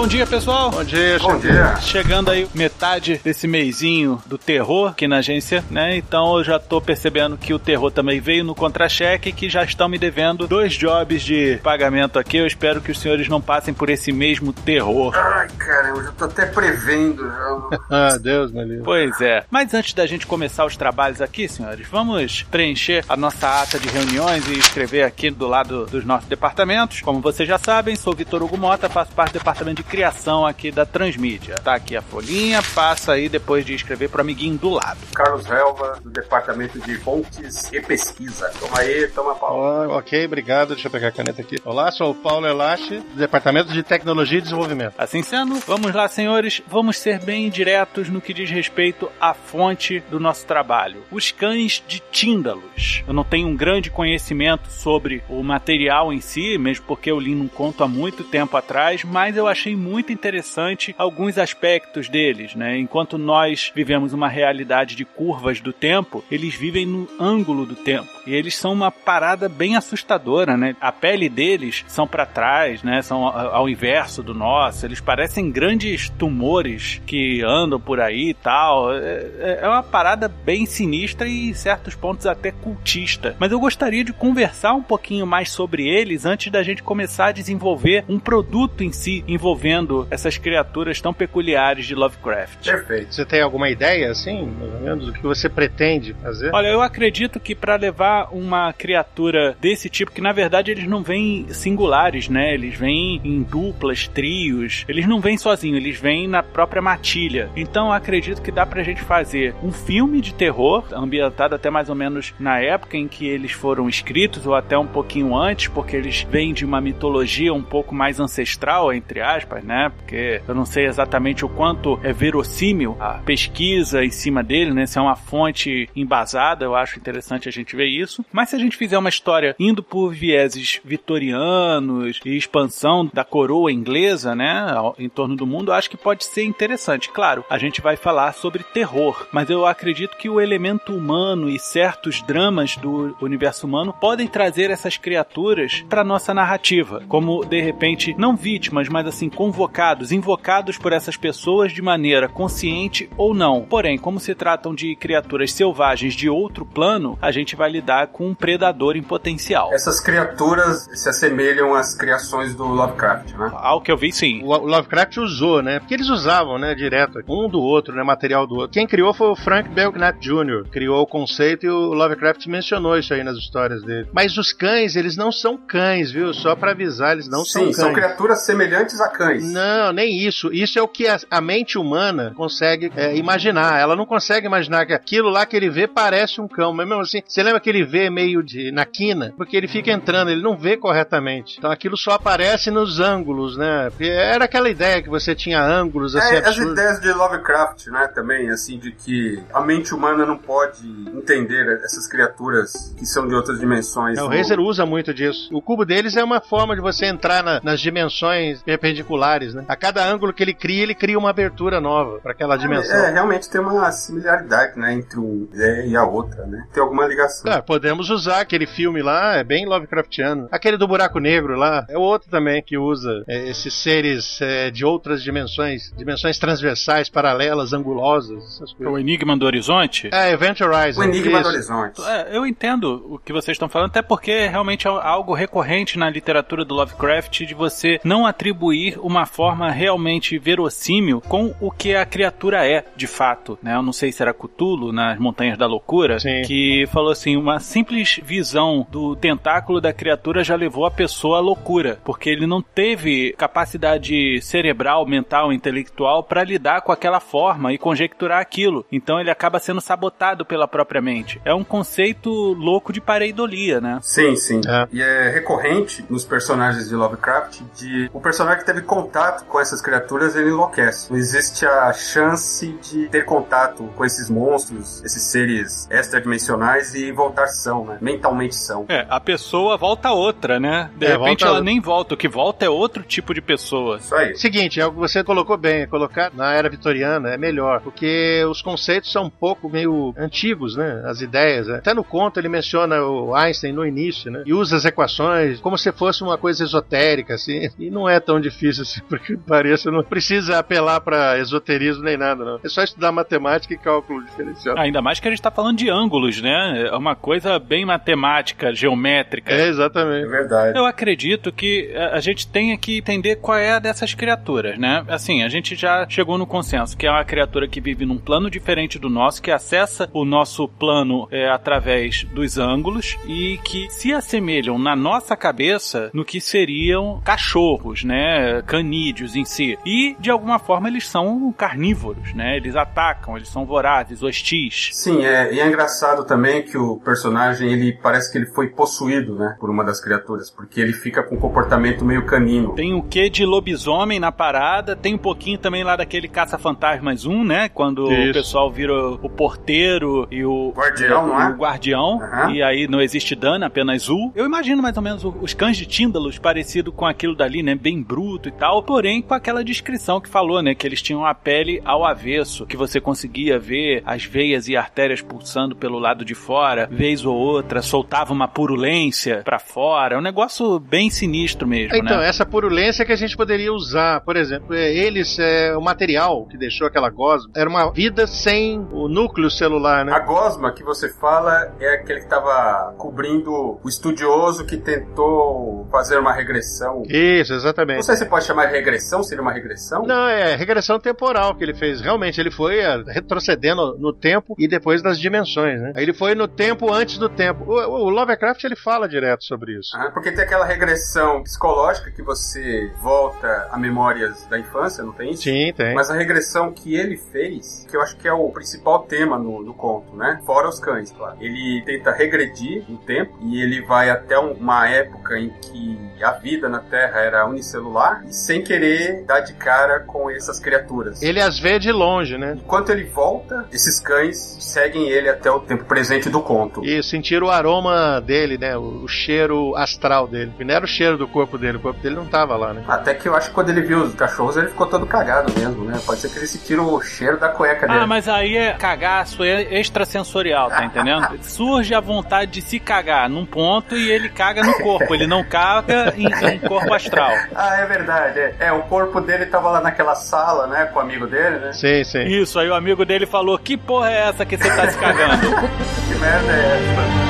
[0.00, 0.70] Bom dia, pessoal.
[0.70, 1.76] Bom dia, Bom dia.
[1.76, 5.94] Chegando aí metade desse mêsinho do terror aqui na agência, né?
[5.94, 9.90] Então eu já tô percebendo que o terror também veio no contra-cheque que já estão
[9.90, 12.38] me devendo dois jobs de pagamento aqui.
[12.38, 15.14] Eu espero que os senhores não passem por esse mesmo terror.
[15.14, 17.22] Ai, caramba, eu já tô até prevendo.
[17.28, 17.60] Já.
[17.92, 18.84] Ah, Deus, meu livro.
[18.84, 19.44] Pois é.
[19.50, 23.88] Mas antes da gente começar os trabalhos aqui, senhores, vamos preencher a nossa ata de
[23.88, 27.00] reuniões e escrever aqui do lado dos nossos departamentos.
[27.00, 30.70] Como vocês já sabem, sou Vitor Hugo Mota, faço parte do departamento de criação aqui
[30.70, 31.56] da Transmídia.
[31.56, 35.00] Tá aqui a folhinha, passa aí depois de escrever pro amiguinho do lado.
[35.12, 38.48] Carlos Helva, do Departamento de Fontes e Pesquisa.
[38.60, 39.58] Toma aí, toma pau.
[39.58, 40.74] Ó, ok, obrigado.
[40.74, 41.56] Deixa eu pegar a caneta aqui.
[41.64, 44.94] Olá, sou o Paulo Elache, do Departamento de Tecnologia e Desenvolvimento.
[44.96, 49.98] Assim sendo, vamos lá, senhores, vamos ser bem diretos no que diz respeito à fonte
[50.08, 51.02] do nosso trabalho.
[51.10, 53.02] Os cães de Tíndalos.
[53.08, 57.34] Eu não tenho um grande conhecimento sobre o material em si, mesmo porque eu li
[57.34, 62.78] num conto há muito tempo atrás, mas eu achei muito interessante alguns aspectos deles, né?
[62.78, 68.08] Enquanto nós vivemos uma realidade de curvas do tempo, eles vivem no ângulo do tempo.
[68.26, 70.76] E eles são uma parada bem assustadora, né?
[70.80, 73.00] A pele deles são para trás, né?
[73.02, 74.84] São ao inverso do nosso.
[74.84, 78.92] Eles parecem grandes tumores que andam por aí e tal.
[78.94, 83.34] É, é uma parada bem sinistra e em certos pontos até cultista.
[83.38, 87.32] Mas eu gostaria de conversar um pouquinho mais sobre eles antes da gente começar a
[87.32, 89.69] desenvolver um produto em si envolvendo
[90.10, 92.64] essas criaturas tão peculiares de Lovecraft.
[92.64, 93.14] Perfeito.
[93.14, 96.50] Você tem alguma ideia, assim, mais ou menos, do que você pretende fazer?
[96.52, 101.02] Olha, eu acredito que para levar uma criatura desse tipo, que na verdade eles não
[101.02, 102.54] vêm singulares, né?
[102.54, 104.84] Eles vêm em duplas, trios.
[104.88, 107.50] Eles não vêm sozinhos, eles vêm na própria matilha.
[107.56, 111.88] Então eu acredito que dá pra gente fazer um filme de terror, ambientado até mais
[111.88, 115.96] ou menos na época em que eles foram escritos, ou até um pouquinho antes, porque
[115.96, 119.90] eles vêm de uma mitologia um pouco mais ancestral, entre aspas, né?
[119.96, 124.86] Porque eu não sei exatamente o quanto é verossímil a pesquisa em cima dele, né?
[124.86, 128.24] Se é uma fonte embasada, eu acho interessante a gente ver isso.
[128.32, 133.72] Mas se a gente fizer uma história indo por vieses vitorianos e expansão da coroa
[133.72, 134.66] inglesa, né?
[134.98, 137.10] Em torno do mundo, eu acho que pode ser interessante.
[137.10, 141.58] Claro, a gente vai falar sobre terror, mas eu acredito que o elemento humano e
[141.58, 148.14] certos dramas do universo humano podem trazer essas criaturas para nossa narrativa, como de repente
[148.16, 153.62] não vítimas, mas assim convocados, invocados por essas pessoas de maneira consciente ou não.
[153.62, 158.28] Porém, como se tratam de criaturas selvagens de outro plano, a gente vai lidar com
[158.28, 159.72] um predador em potencial.
[159.72, 163.50] Essas criaturas se assemelham às criações do Lovecraft, né?
[163.54, 164.40] Ao que eu vi, sim.
[164.44, 165.80] O Lovecraft usou, né?
[165.80, 168.70] Porque eles usavam, né, direto, um do outro, né, material do outro.
[168.70, 173.12] Quem criou foi o Frank Belknap Jr., criou o conceito e o Lovecraft mencionou isso
[173.12, 174.08] aí nas histórias dele.
[174.12, 176.32] Mas os cães, eles não são cães, viu?
[176.32, 177.76] Só para avisar, eles não Sim, são cães.
[177.76, 179.39] são criaturas semelhantes a cães.
[179.40, 180.52] Não, nem isso.
[180.52, 183.78] Isso é o que a, a mente humana consegue é, imaginar.
[183.80, 186.72] Ela não consegue imaginar que aquilo lá que ele vê parece um cão.
[186.72, 189.32] Mas mesmo assim, você lembra que ele vê meio de na quina?
[189.36, 191.56] Porque ele fica entrando, ele não vê corretamente.
[191.58, 193.90] Então aquilo só aparece nos ângulos, né?
[193.90, 198.08] Porque era aquela ideia que você tinha ângulos assim É, as ideias de Lovecraft, né,
[198.14, 203.34] também, assim, de que a mente humana não pode entender essas criaturas que são de
[203.34, 204.18] outras dimensões.
[204.18, 205.48] É, o O- Razer usa muito disso.
[205.52, 209.10] O cubo deles é uma forma de você entrar na- nas dimensões perpendiculares,
[209.54, 209.64] né?
[209.68, 212.96] A cada ângulo que ele cria, ele cria uma abertura nova para aquela dimensão.
[212.96, 216.66] É, realmente tem uma similaridade, né, entre uma ideia e a outra, né?
[216.72, 217.42] Tem alguma ligação.
[217.44, 220.48] Claro, podemos usar aquele filme lá, é bem Lovecraftiano.
[220.50, 224.84] Aquele do buraco negro lá, é outro também que usa é, esses seres é, de
[224.84, 228.98] outras dimensões, dimensões transversais, paralelas, angulosas, essas O.
[228.98, 230.10] Enigma do Horizonte?
[230.12, 231.00] É, Event Horizon.
[231.00, 231.48] O Enigma do isso.
[231.48, 232.02] Horizonte.
[232.02, 236.10] É, eu entendo o que vocês estão falando, até porque realmente é algo recorrente na
[236.10, 242.04] literatura do Lovecraft de você não atribuir uma forma realmente verossímil com o que a
[242.04, 243.58] criatura é, de fato.
[243.62, 243.74] Né?
[243.74, 246.42] Eu não sei se era Cthulhu nas Montanhas da Loucura, Sim.
[246.42, 251.40] que falou assim: uma simples visão do tentáculo da criatura já levou a pessoa à
[251.40, 257.78] loucura, porque ele não teve capacidade cerebral, mental, intelectual para lidar com aquela forma e
[257.78, 258.84] conjecturar aquilo.
[258.90, 261.40] Então ele acaba sendo sabotado pela própria mente.
[261.44, 263.98] É um conceito louco de pareidolia, né?
[264.02, 264.60] Sim, sim.
[264.66, 264.88] É.
[264.92, 269.09] E é recorrente nos personagens de Lovecraft de o personagem que teve contato
[269.48, 271.10] com essas criaturas ele enlouquece.
[271.10, 277.48] Não existe a chance de ter contato com esses monstros, esses seres extradimensionais e voltar
[277.48, 277.98] são, né?
[278.00, 278.86] Mentalmente são.
[278.88, 280.90] É, a pessoa volta outra, né?
[280.96, 282.14] De é, repente ela nem volta.
[282.14, 283.98] O que volta é outro tipo de pessoa.
[283.98, 284.36] Isso aí.
[284.36, 285.86] Seguinte, é o que você colocou bem.
[285.86, 291.02] Colocar na era vitoriana é melhor, porque os conceitos são um pouco meio antigos, né?
[291.06, 291.66] As ideias.
[291.66, 291.76] Né?
[291.76, 294.42] Até no conto ele menciona o Einstein no início, né?
[294.46, 297.68] E usa as equações como se fosse uma coisa esotérica, assim.
[297.80, 302.44] E não é tão difícil assim, porque parece, não precisa apelar para esoterismo nem nada,
[302.44, 302.60] não.
[302.62, 304.76] É só estudar matemática e cálculo diferencial.
[304.78, 306.88] Ainda mais que a gente tá falando de ângulos, né?
[306.88, 309.52] É uma coisa bem matemática, geométrica.
[309.52, 310.26] É, exatamente.
[310.26, 310.78] É verdade.
[310.78, 315.04] Eu acredito que a gente tenha que entender qual é a dessas criaturas, né?
[315.08, 318.50] Assim, a gente já chegou no consenso que é uma criatura que vive num plano
[318.50, 324.12] diferente do nosso, que acessa o nosso plano é, através dos ângulos e que se
[324.12, 328.62] assemelham na nossa cabeça no que seriam cachorros, né?
[328.80, 329.78] Canídeos em si.
[329.84, 332.56] E, de alguma forma, eles são carnívoros, né?
[332.56, 334.90] Eles atacam, eles são vorazes, hostis.
[334.92, 339.34] Sim, é, e é engraçado também que o personagem, ele parece que ele foi possuído,
[339.34, 339.56] né?
[339.60, 342.74] Por uma das criaturas, porque ele fica com um comportamento meio canino.
[342.74, 347.44] Tem o quê de lobisomem na parada, tem um pouquinho também lá daquele caça-fantasmas 1,
[347.44, 347.68] né?
[347.68, 348.30] Quando Isso.
[348.30, 351.48] o pessoal vira o porteiro e o guardião, não é?
[351.50, 352.50] O guardião, uhum.
[352.50, 354.32] e aí não existe dano, apenas U.
[354.34, 357.74] Eu imagino mais ou menos os cães de Tíndalos parecido com aquilo dali, né?
[357.74, 360.74] Bem bruto e tal, porém com aquela descrição que falou, né?
[360.74, 365.20] Que eles tinham a pele ao avesso, que você conseguia ver as veias e artérias
[365.20, 370.14] pulsando pelo lado de fora, vez ou outra, soltava uma purulência para fora.
[370.14, 372.28] É um negócio bem sinistro mesmo, então, né?
[372.28, 376.56] essa purulência que a gente poderia usar, por exemplo, é, eles, é, o material que
[376.56, 380.12] deixou aquela gosma, era uma vida sem o núcleo celular, né?
[380.12, 386.18] A gosma que você fala é aquele que estava cobrindo o estudioso que tentou fazer
[386.18, 387.02] uma regressão.
[387.08, 387.96] Isso, exatamente.
[387.96, 390.04] Não sei se pode chamar regressão, seria uma regressão?
[390.04, 392.00] Não, é regressão temporal que ele fez.
[392.00, 395.92] Realmente, ele foi é, retrocedendo no tempo e depois das dimensões, né?
[395.96, 397.64] Ele foi no tempo antes do tempo.
[397.64, 399.96] O, o Lovecraft, ele fala direto sobre isso.
[399.96, 405.30] Ah, porque tem aquela regressão psicológica que você volta a memórias da infância, não tem
[405.30, 405.42] isso?
[405.42, 405.94] Sim, tem.
[405.94, 409.62] Mas a regressão que ele fez, que eu acho que é o principal tema no,
[409.62, 410.40] no conto, né?
[410.44, 411.36] Fora os cães, claro.
[411.40, 416.68] Ele tenta regredir no tempo e ele vai até uma época em que a vida
[416.68, 421.22] na Terra era unicelular e sem querer dar de cara com essas criaturas.
[421.22, 422.56] Ele as vê de longe, né?
[422.56, 426.84] Enquanto ele volta, esses cães seguem ele até o tempo presente do conto.
[426.84, 428.76] E sentir o aroma dele, né?
[428.76, 430.52] O, o cheiro astral dele.
[430.58, 432.82] E não era o cheiro do corpo dele, o corpo dele não tava lá, né?
[432.88, 435.84] Até que eu acho que quando ele viu os cachorros, ele ficou todo cagado mesmo,
[435.84, 436.00] né?
[436.04, 438.00] Pode ser que ele sentiu o cheiro da cueca dele.
[438.00, 441.38] Ah, mas aí é cagaço é extrasensorial, tá entendendo?
[441.40, 445.14] Surge a vontade de se cagar num ponto e ele caga no corpo.
[445.14, 447.30] Ele não caga em, em corpo astral.
[447.54, 448.39] Ah, é verdade.
[448.40, 448.54] É.
[448.66, 450.86] é, o corpo dele tava lá naquela sala, né?
[450.86, 451.72] Com o amigo dele, né?
[451.72, 452.24] Sim, sim.
[452.24, 455.40] Isso, aí o amigo dele falou: Que porra é essa que você tá se cagando?
[456.08, 457.29] que merda é essa?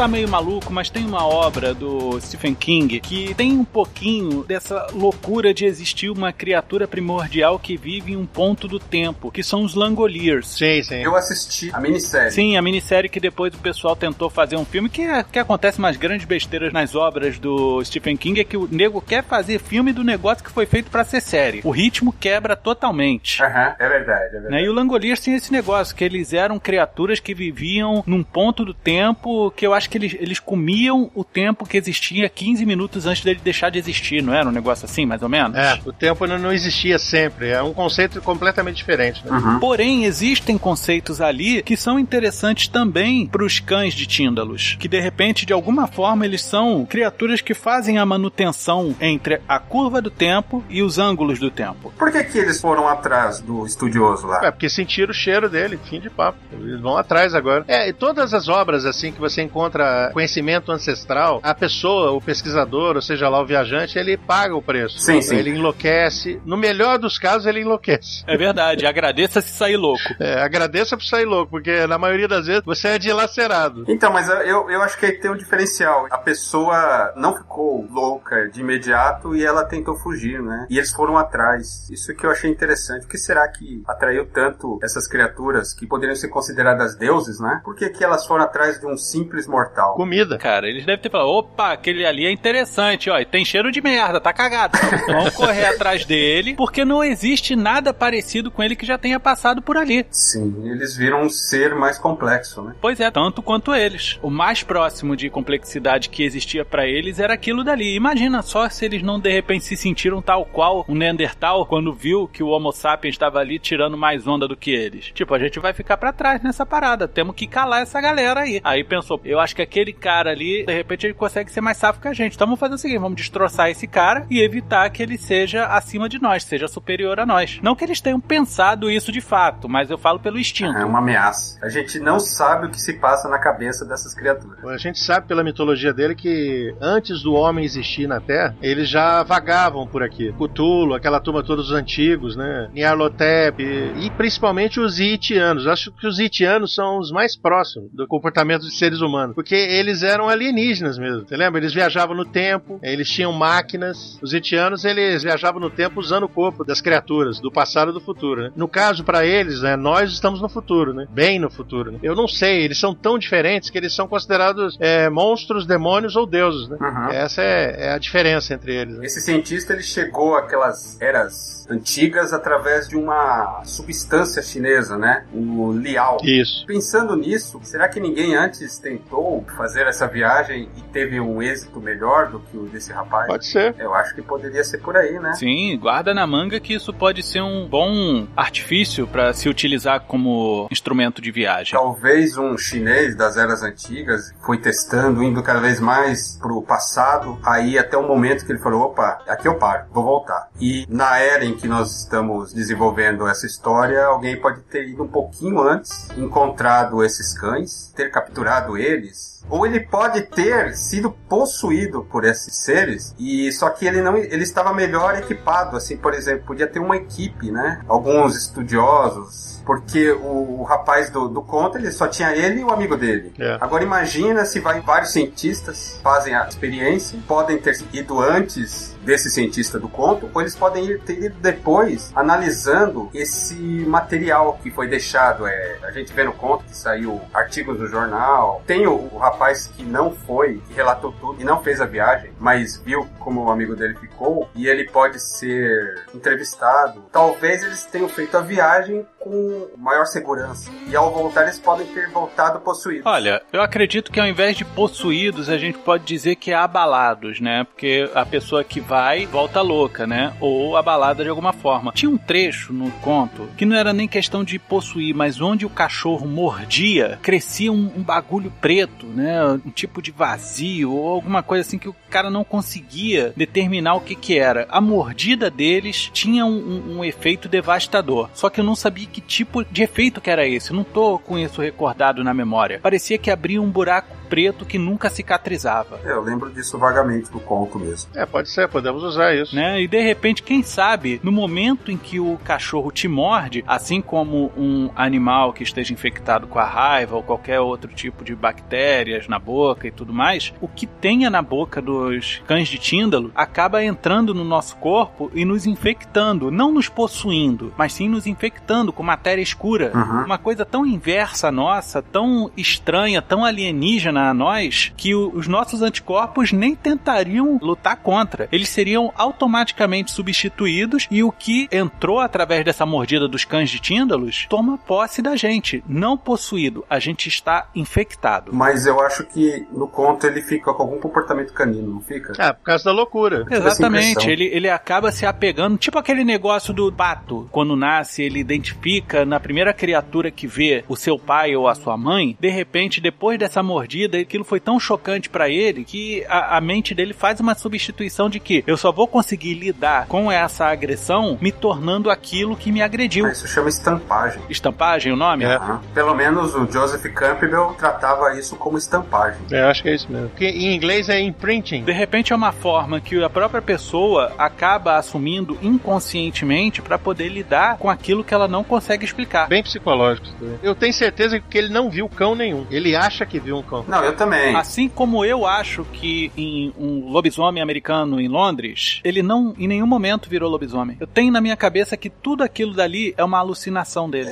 [0.00, 4.86] Tá meio maluco, mas tem uma obra do Stephen King que tem um pouquinho dessa
[4.94, 9.62] loucura de existir uma criatura primordial que vive em um ponto do tempo, que são
[9.62, 10.46] os Langoliers.
[10.46, 11.02] Sim, sim.
[11.02, 12.30] Eu assisti a minissérie.
[12.30, 15.78] Sim, a minissérie que depois o pessoal tentou fazer um filme, que, é, que acontece
[15.78, 19.92] umas grandes besteiras nas obras do Stephen King, é que o nego quer fazer filme
[19.92, 21.60] do negócio que foi feito para ser série.
[21.62, 23.42] O ritmo quebra totalmente.
[23.42, 24.54] Aham, uhum, é verdade, é verdade.
[24.54, 24.62] Né?
[24.62, 28.72] E o Langoliers tinha esse negócio, que eles eram criaturas que viviam num ponto do
[28.72, 33.06] tempo tempo que eu acho que eles, eles comiam o tempo que existia 15 minutos
[33.06, 35.56] antes dele deixar de existir, não era um negócio assim, mais ou menos?
[35.56, 37.48] É, o tempo não, não existia sempre.
[37.48, 39.24] É um conceito completamente diferente.
[39.24, 39.32] Né?
[39.32, 39.58] Uhum.
[39.58, 45.00] Porém, existem conceitos ali que são interessantes também para os cães de Tíndalos, que de
[45.00, 50.10] repente, de alguma forma, eles são criaturas que fazem a manutenção entre a curva do
[50.10, 51.92] tempo e os ângulos do tempo.
[51.98, 54.44] Por que, que eles foram atrás do estudioso lá?
[54.44, 56.38] É, porque sentiram o cheiro dele, fim de papo.
[56.52, 57.64] Eles vão atrás agora.
[57.66, 59.79] É, e todas as obras assim que você encontra
[60.12, 64.98] conhecimento ancestral, a pessoa, o pesquisador, ou seja lá o viajante, ele paga o preço.
[64.98, 65.36] Sim, sim.
[65.36, 66.40] Ele enlouquece.
[66.44, 68.24] No melhor dos casos, ele enlouquece.
[68.26, 70.00] É verdade, agradeça se sair louco.
[70.20, 73.84] É, agradeça por sair louco, porque na maioria das vezes você é dilacerado.
[73.88, 76.06] Então, mas eu, eu acho que aí tem um diferencial.
[76.10, 80.66] A pessoa não ficou louca de imediato e ela tentou fugir, né?
[80.68, 81.88] E eles foram atrás.
[81.90, 83.06] Isso que eu achei interessante.
[83.06, 87.60] O que será que atraiu tanto essas criaturas que poderiam ser consideradas deuses, né?
[87.64, 89.69] Por que, que elas foram atrás de um simples mortal?
[89.94, 90.38] Comida.
[90.38, 93.80] Cara, eles devem ter falado: opa, aquele ali é interessante, ó, e tem cheiro de
[93.80, 94.78] merda, tá cagado.
[95.06, 99.62] Vamos correr atrás dele, porque não existe nada parecido com ele que já tenha passado
[99.62, 100.06] por ali.
[100.10, 102.74] Sim, eles viram um ser mais complexo, né?
[102.80, 104.18] Pois é, tanto quanto eles.
[104.22, 107.94] O mais próximo de complexidade que existia para eles era aquilo dali.
[107.94, 112.28] Imagina só se eles não de repente se sentiram tal qual um Neandertal quando viu
[112.28, 115.10] que o Homo sapiens estava ali tirando mais onda do que eles.
[115.12, 118.60] Tipo, a gente vai ficar para trás nessa parada, temos que calar essa galera aí.
[118.64, 122.00] Aí pensou, eu acho que aquele cara ali, de repente ele consegue ser mais safo
[122.00, 122.34] que a gente.
[122.34, 126.08] Então vamos fazer o seguinte, vamos destroçar esse cara e evitar que ele seja acima
[126.08, 127.58] de nós, seja superior a nós.
[127.62, 130.76] Não que eles tenham pensado isso de fato, mas eu falo pelo instinto.
[130.76, 131.58] É uma ameaça.
[131.62, 134.64] A gente não sabe o que se passa na cabeça dessas criaturas.
[134.64, 139.22] A gente sabe pela mitologia dele que antes do homem existir na Terra, eles já
[139.22, 140.32] vagavam por aqui.
[140.32, 142.70] Cthulhu, aquela turma todos os antigos, né?
[142.74, 145.66] Nyarlathotep e, e principalmente os Itianos.
[145.66, 150.02] Acho que os Itianos são os mais próximos do comportamento dos seres humanos, porque eles
[150.02, 151.26] eram alienígenas mesmo.
[151.26, 151.60] Você lembra?
[151.60, 154.18] Eles viajavam no tempo, eles tinham máquinas.
[154.22, 158.00] Os Itianos eles viajavam no tempo usando o corpo das criaturas do passado e do
[158.00, 158.44] futuro.
[158.44, 158.52] Né?
[158.56, 161.06] No caso para eles, né, nós estamos no futuro, né?
[161.10, 161.92] Bem no futuro.
[161.92, 161.98] Né?
[162.02, 166.26] Eu não sei, eles são tão diferentes que eles são considerados é, monstros, demônios ou
[166.26, 166.76] deuses, né?
[166.80, 167.10] Uhum.
[167.10, 168.98] Essa é, é, a diferença entre eles.
[168.98, 169.06] Né?
[169.06, 175.24] Esse cientista ele chegou àquelas eras antigas através de uma substância chinesa, né?
[175.32, 176.18] O liao.
[176.22, 176.66] Isso.
[176.66, 182.28] Pensando nisso, será que ninguém antes tentou fazer essa viagem e teve um êxito melhor
[182.28, 183.26] do que o desse rapaz?
[183.26, 183.74] Pode ser.
[183.78, 185.32] Eu acho que poderia ser por aí, né?
[185.34, 190.66] Sim, guarda na manga que isso pode ser um bom artifício para se utilizar como
[190.70, 191.72] instrumento de viagem.
[191.72, 197.78] Talvez um chinês das eras antigas foi testando, indo cada vez mais pro passado, aí
[197.78, 200.48] até o momento que ele falou, opa, aqui eu paro, vou voltar.
[200.60, 205.08] E na era em que nós estamos desenvolvendo essa história, alguém pode ter ido um
[205.08, 212.24] pouquinho antes, encontrado esses cães, ter capturado eles, ou ele pode ter sido possuído por
[212.24, 216.66] esses seres e só que ele não ele estava melhor equipado assim por exemplo podia
[216.66, 217.80] ter uma equipe né?
[217.88, 222.70] Alguns estudiosos porque o, o rapaz do, do conto ele só tinha ele e o
[222.70, 223.32] amigo dele.
[223.38, 223.56] É.
[223.60, 229.78] agora imagina se vai vários cientistas fazem a experiência podem ter ido antes desse cientista
[229.78, 235.46] do conto ou eles podem ir, ter ido depois analisando esse material que foi deixado.
[235.46, 238.62] É a gente vê no conto que saiu artigos no jornal.
[238.66, 239.29] Tem o, o rapaz
[239.68, 243.50] que não foi, que relatou tudo e não fez a viagem, mas viu como o
[243.50, 247.04] amigo dele ficou e ele pode ser entrevistado.
[247.12, 252.08] Talvez eles tenham feito a viagem com maior segurança e ao voltar eles podem ter
[252.10, 253.04] voltado possuídos.
[253.06, 257.38] Olha, eu acredito que ao invés de possuídos, a gente pode dizer que é abalados,
[257.40, 257.64] né?
[257.64, 260.32] Porque a pessoa que vai volta louca, né?
[260.40, 261.92] Ou abalada de alguma forma.
[261.92, 265.70] Tinha um trecho no conto que não era nem questão de possuir, mas onde o
[265.70, 269.44] cachorro mordia, crescia um, um bagulho preto, né?
[269.64, 274.00] Um tipo de vazio ou alguma coisa assim que o cara não conseguia determinar o
[274.00, 274.66] que que era.
[274.70, 278.30] A mordida deles tinha um, um- um efeito devastador.
[278.32, 280.70] Só que eu não sabia que tipo de efeito que era esse.
[280.70, 282.80] Eu não tô com isso recordado na memória.
[282.82, 285.98] Parecia que abria um buraco preto que nunca cicatrizava.
[286.04, 288.10] Eu lembro disso vagamente do conto mesmo.
[288.14, 289.54] É, pode ser, podemos usar isso.
[289.54, 289.82] Né?
[289.82, 294.52] E de repente, quem sabe, no momento em que o cachorro te morde, assim como
[294.56, 299.38] um animal que esteja infectado com a raiva ou qualquer outro tipo de bactérias na
[299.38, 304.32] boca e tudo mais, o que tenha na boca dos cães de Tíndalo acaba entrando
[304.32, 309.42] no nosso corpo e nos infectando, não nos possuindo, mas sim nos infectando com matéria
[309.42, 309.90] escura.
[309.94, 310.24] Uhum.
[310.26, 315.48] Uma coisa tão inversa à nossa, tão estranha, tão alienígena enganar nós que o, os
[315.48, 318.48] nossos anticorpos nem tentariam lutar contra.
[318.52, 324.46] Eles seriam automaticamente substituídos e o que entrou através dessa mordida dos cães de Tíndalos
[324.48, 326.84] toma posse da gente, não possuído.
[326.90, 328.52] A gente está infectado.
[328.52, 332.32] Mas eu acho que no conto ele fica com algum comportamento canino, não fica?
[332.38, 333.46] É, por causa da loucura.
[333.50, 337.48] Exatamente, ele, ele acaba se apegando, tipo aquele negócio do pato.
[337.50, 338.89] Quando nasce, ele identifica
[339.26, 342.36] na primeira criatura que vê o seu pai ou a sua mãe.
[342.40, 346.94] De repente, depois dessa mordida, aquilo foi tão chocante para ele que a, a mente
[346.94, 351.52] dele faz uma substituição de que eu só vou conseguir lidar com essa agressão me
[351.52, 353.28] tornando aquilo que me agrediu.
[353.28, 354.42] Isso chama estampagem.
[354.48, 355.44] Estampagem o nome?
[355.44, 355.56] É.
[355.56, 355.80] Aham.
[355.94, 359.40] Pelo menos o Joseph Campbell tratava isso como estampagem.
[359.50, 360.28] É, eu acho que é isso mesmo.
[360.30, 361.84] Porque em inglês é imprinting.
[361.84, 367.78] De repente é uma forma que a própria pessoa acaba assumindo inconscientemente para poder lidar
[367.78, 369.48] com aquilo que ela não consegue explicar.
[369.48, 370.26] Bem psicológico.
[370.26, 370.58] isso daí.
[370.62, 372.66] Eu tenho certeza que ele não viu cão nenhum.
[372.70, 373.84] Ele acha que viu um cão.
[373.86, 374.54] Não, eu também.
[374.54, 379.86] Assim como eu acho que em um lobisomem americano em Londres, ele não em nenhum
[379.86, 380.96] momento virou lobisomem.
[381.00, 384.30] Eu tenho na minha cabeça que tudo aquilo dali é uma alucinação dele.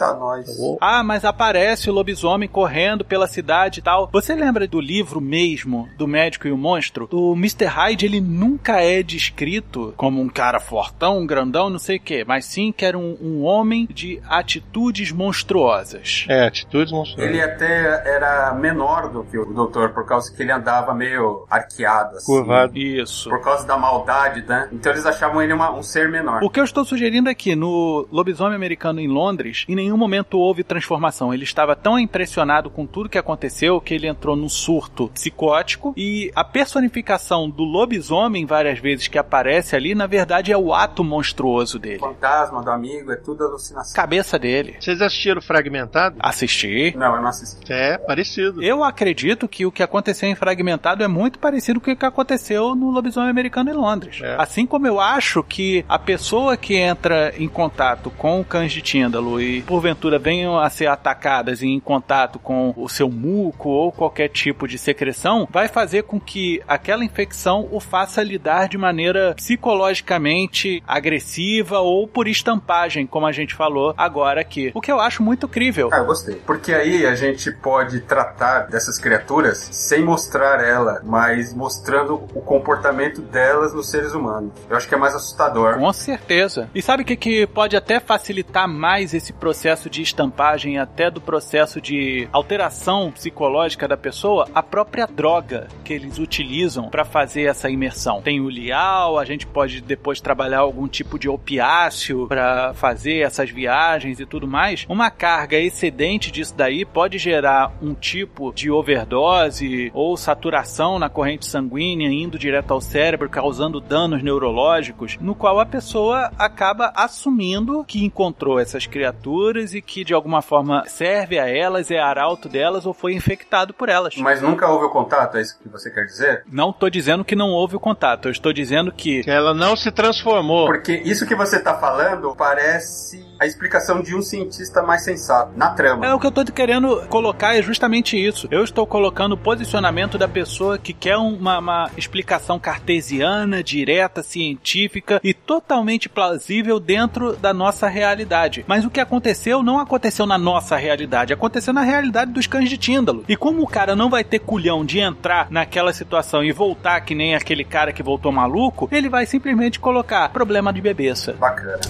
[0.00, 0.48] Eita, nós.
[0.80, 4.08] Ah, mas aparece o lobisomem correndo pela cidade e tal.
[4.12, 7.08] Você lembra do livro mesmo, do médico e o monstro?
[7.12, 7.66] O Mr.
[7.66, 12.24] Hyde, ele nunca é descrito como um cara fortão, um grandão, não sei o quê,
[12.26, 16.24] mas sim que era um, um homem de atitudes monstruosas.
[16.28, 17.30] É, atitudes monstruosas.
[17.30, 22.16] Ele até era menor do que o doutor, por causa que ele andava meio arqueado,
[22.16, 22.26] assim.
[22.26, 22.78] Curvado.
[22.78, 23.28] Isso.
[23.28, 24.68] Por causa da maldade, né?
[24.72, 26.42] Então eles achavam ele uma- um ser menor.
[26.42, 30.38] O que eu estou sugerindo é que no lobisomem americano em Londres, em nenhum momento
[30.38, 31.32] houve transformação.
[31.32, 36.30] Ele estava tão impressionado com tudo que aconteceu que ele entrou num surto psicótico e
[36.34, 41.76] a personificação do lobisomem, várias vezes que aparece ali, na verdade é o ato monstruoso
[41.76, 41.98] O dele.
[41.98, 43.94] fantasma do amigo é tudo alucinação.
[43.94, 44.76] Cabeça dele.
[44.80, 46.16] Vocês assistiram Fragmentado?
[46.18, 46.94] Assisti.
[46.96, 47.72] Não, eu não assisti.
[47.72, 48.62] É, parecido.
[48.62, 52.74] Eu acredito que o que aconteceu em Fragmentado é muito parecido com o que aconteceu
[52.74, 54.20] no Lobisomem Americano em Londres.
[54.22, 54.36] É.
[54.38, 58.82] Assim como eu acho que a pessoa que entra em contato com o cães de
[58.82, 63.90] Tíndalo e porventura venham a ser atacadas e em contato com o seu muco ou
[63.90, 69.34] qualquer tipo de secreção, vai fazer com que aquela infecção o faça lidar de maneira
[69.34, 74.70] psicologicamente agressiva ou por estampagem, como a gente falou agora aqui.
[74.74, 75.88] O que eu acho muito crível.
[75.90, 76.34] Ah, eu gostei.
[76.34, 83.22] Porque aí a gente pode tratar dessas criaturas sem mostrar ela, mas mostrando o comportamento
[83.22, 84.52] delas nos seres humanos.
[84.68, 85.78] Eu acho que é mais assustador.
[85.78, 86.68] Com certeza.
[86.74, 91.20] E sabe o que, que pode até facilitar mais esse processo de estampagem, até do
[91.20, 94.48] processo de alteração psicológica da pessoa?
[94.54, 98.22] A própria droga que eles utilizam para fazer essa imersão.
[98.22, 103.50] Tem o lial, a gente pode depois trabalhar algum tipo de opiáceo para fazer essas
[103.50, 104.86] viagens e tudo mais.
[104.88, 111.46] Uma carga excedente disso daí pode gerar um tipo de overdose ou saturação na corrente
[111.46, 118.04] sanguínea indo direto ao cérebro, causando danos neurológicos, no qual a pessoa acaba assumindo que
[118.04, 122.94] encontrou essas criaturas e que de alguma forma serve a elas, é arauto delas ou
[122.94, 124.16] foi infectado por elas.
[124.16, 126.44] Mas nunca houve o contato, é isso que você quer dizer?
[126.50, 129.76] Não estou dizendo que não houve o contato, eu estou dizendo que Que ela não
[129.76, 130.66] se transformou.
[130.66, 135.70] Porque isso que você tá falando parece a explicação de um cientista mais sensato, na
[135.70, 136.04] trama.
[136.04, 138.46] É o que eu tô querendo colocar é justamente isso.
[138.50, 145.18] Eu estou colocando o posicionamento da pessoa que quer uma, uma explicação cartesiana, direta, científica
[145.24, 148.62] e totalmente plausível dentro da nossa realidade.
[148.68, 152.76] Mas o que aconteceu não aconteceu na nossa realidade, aconteceu na realidade dos cães de
[152.76, 153.24] Tíndalo.
[153.26, 157.14] E como o cara não vai ter culhão de entrar naquela situação e voltar que
[157.14, 161.32] nem aquele cara que voltou maluco, ele vai simplesmente colocar problema de bebeça.
[161.32, 161.80] Bacana.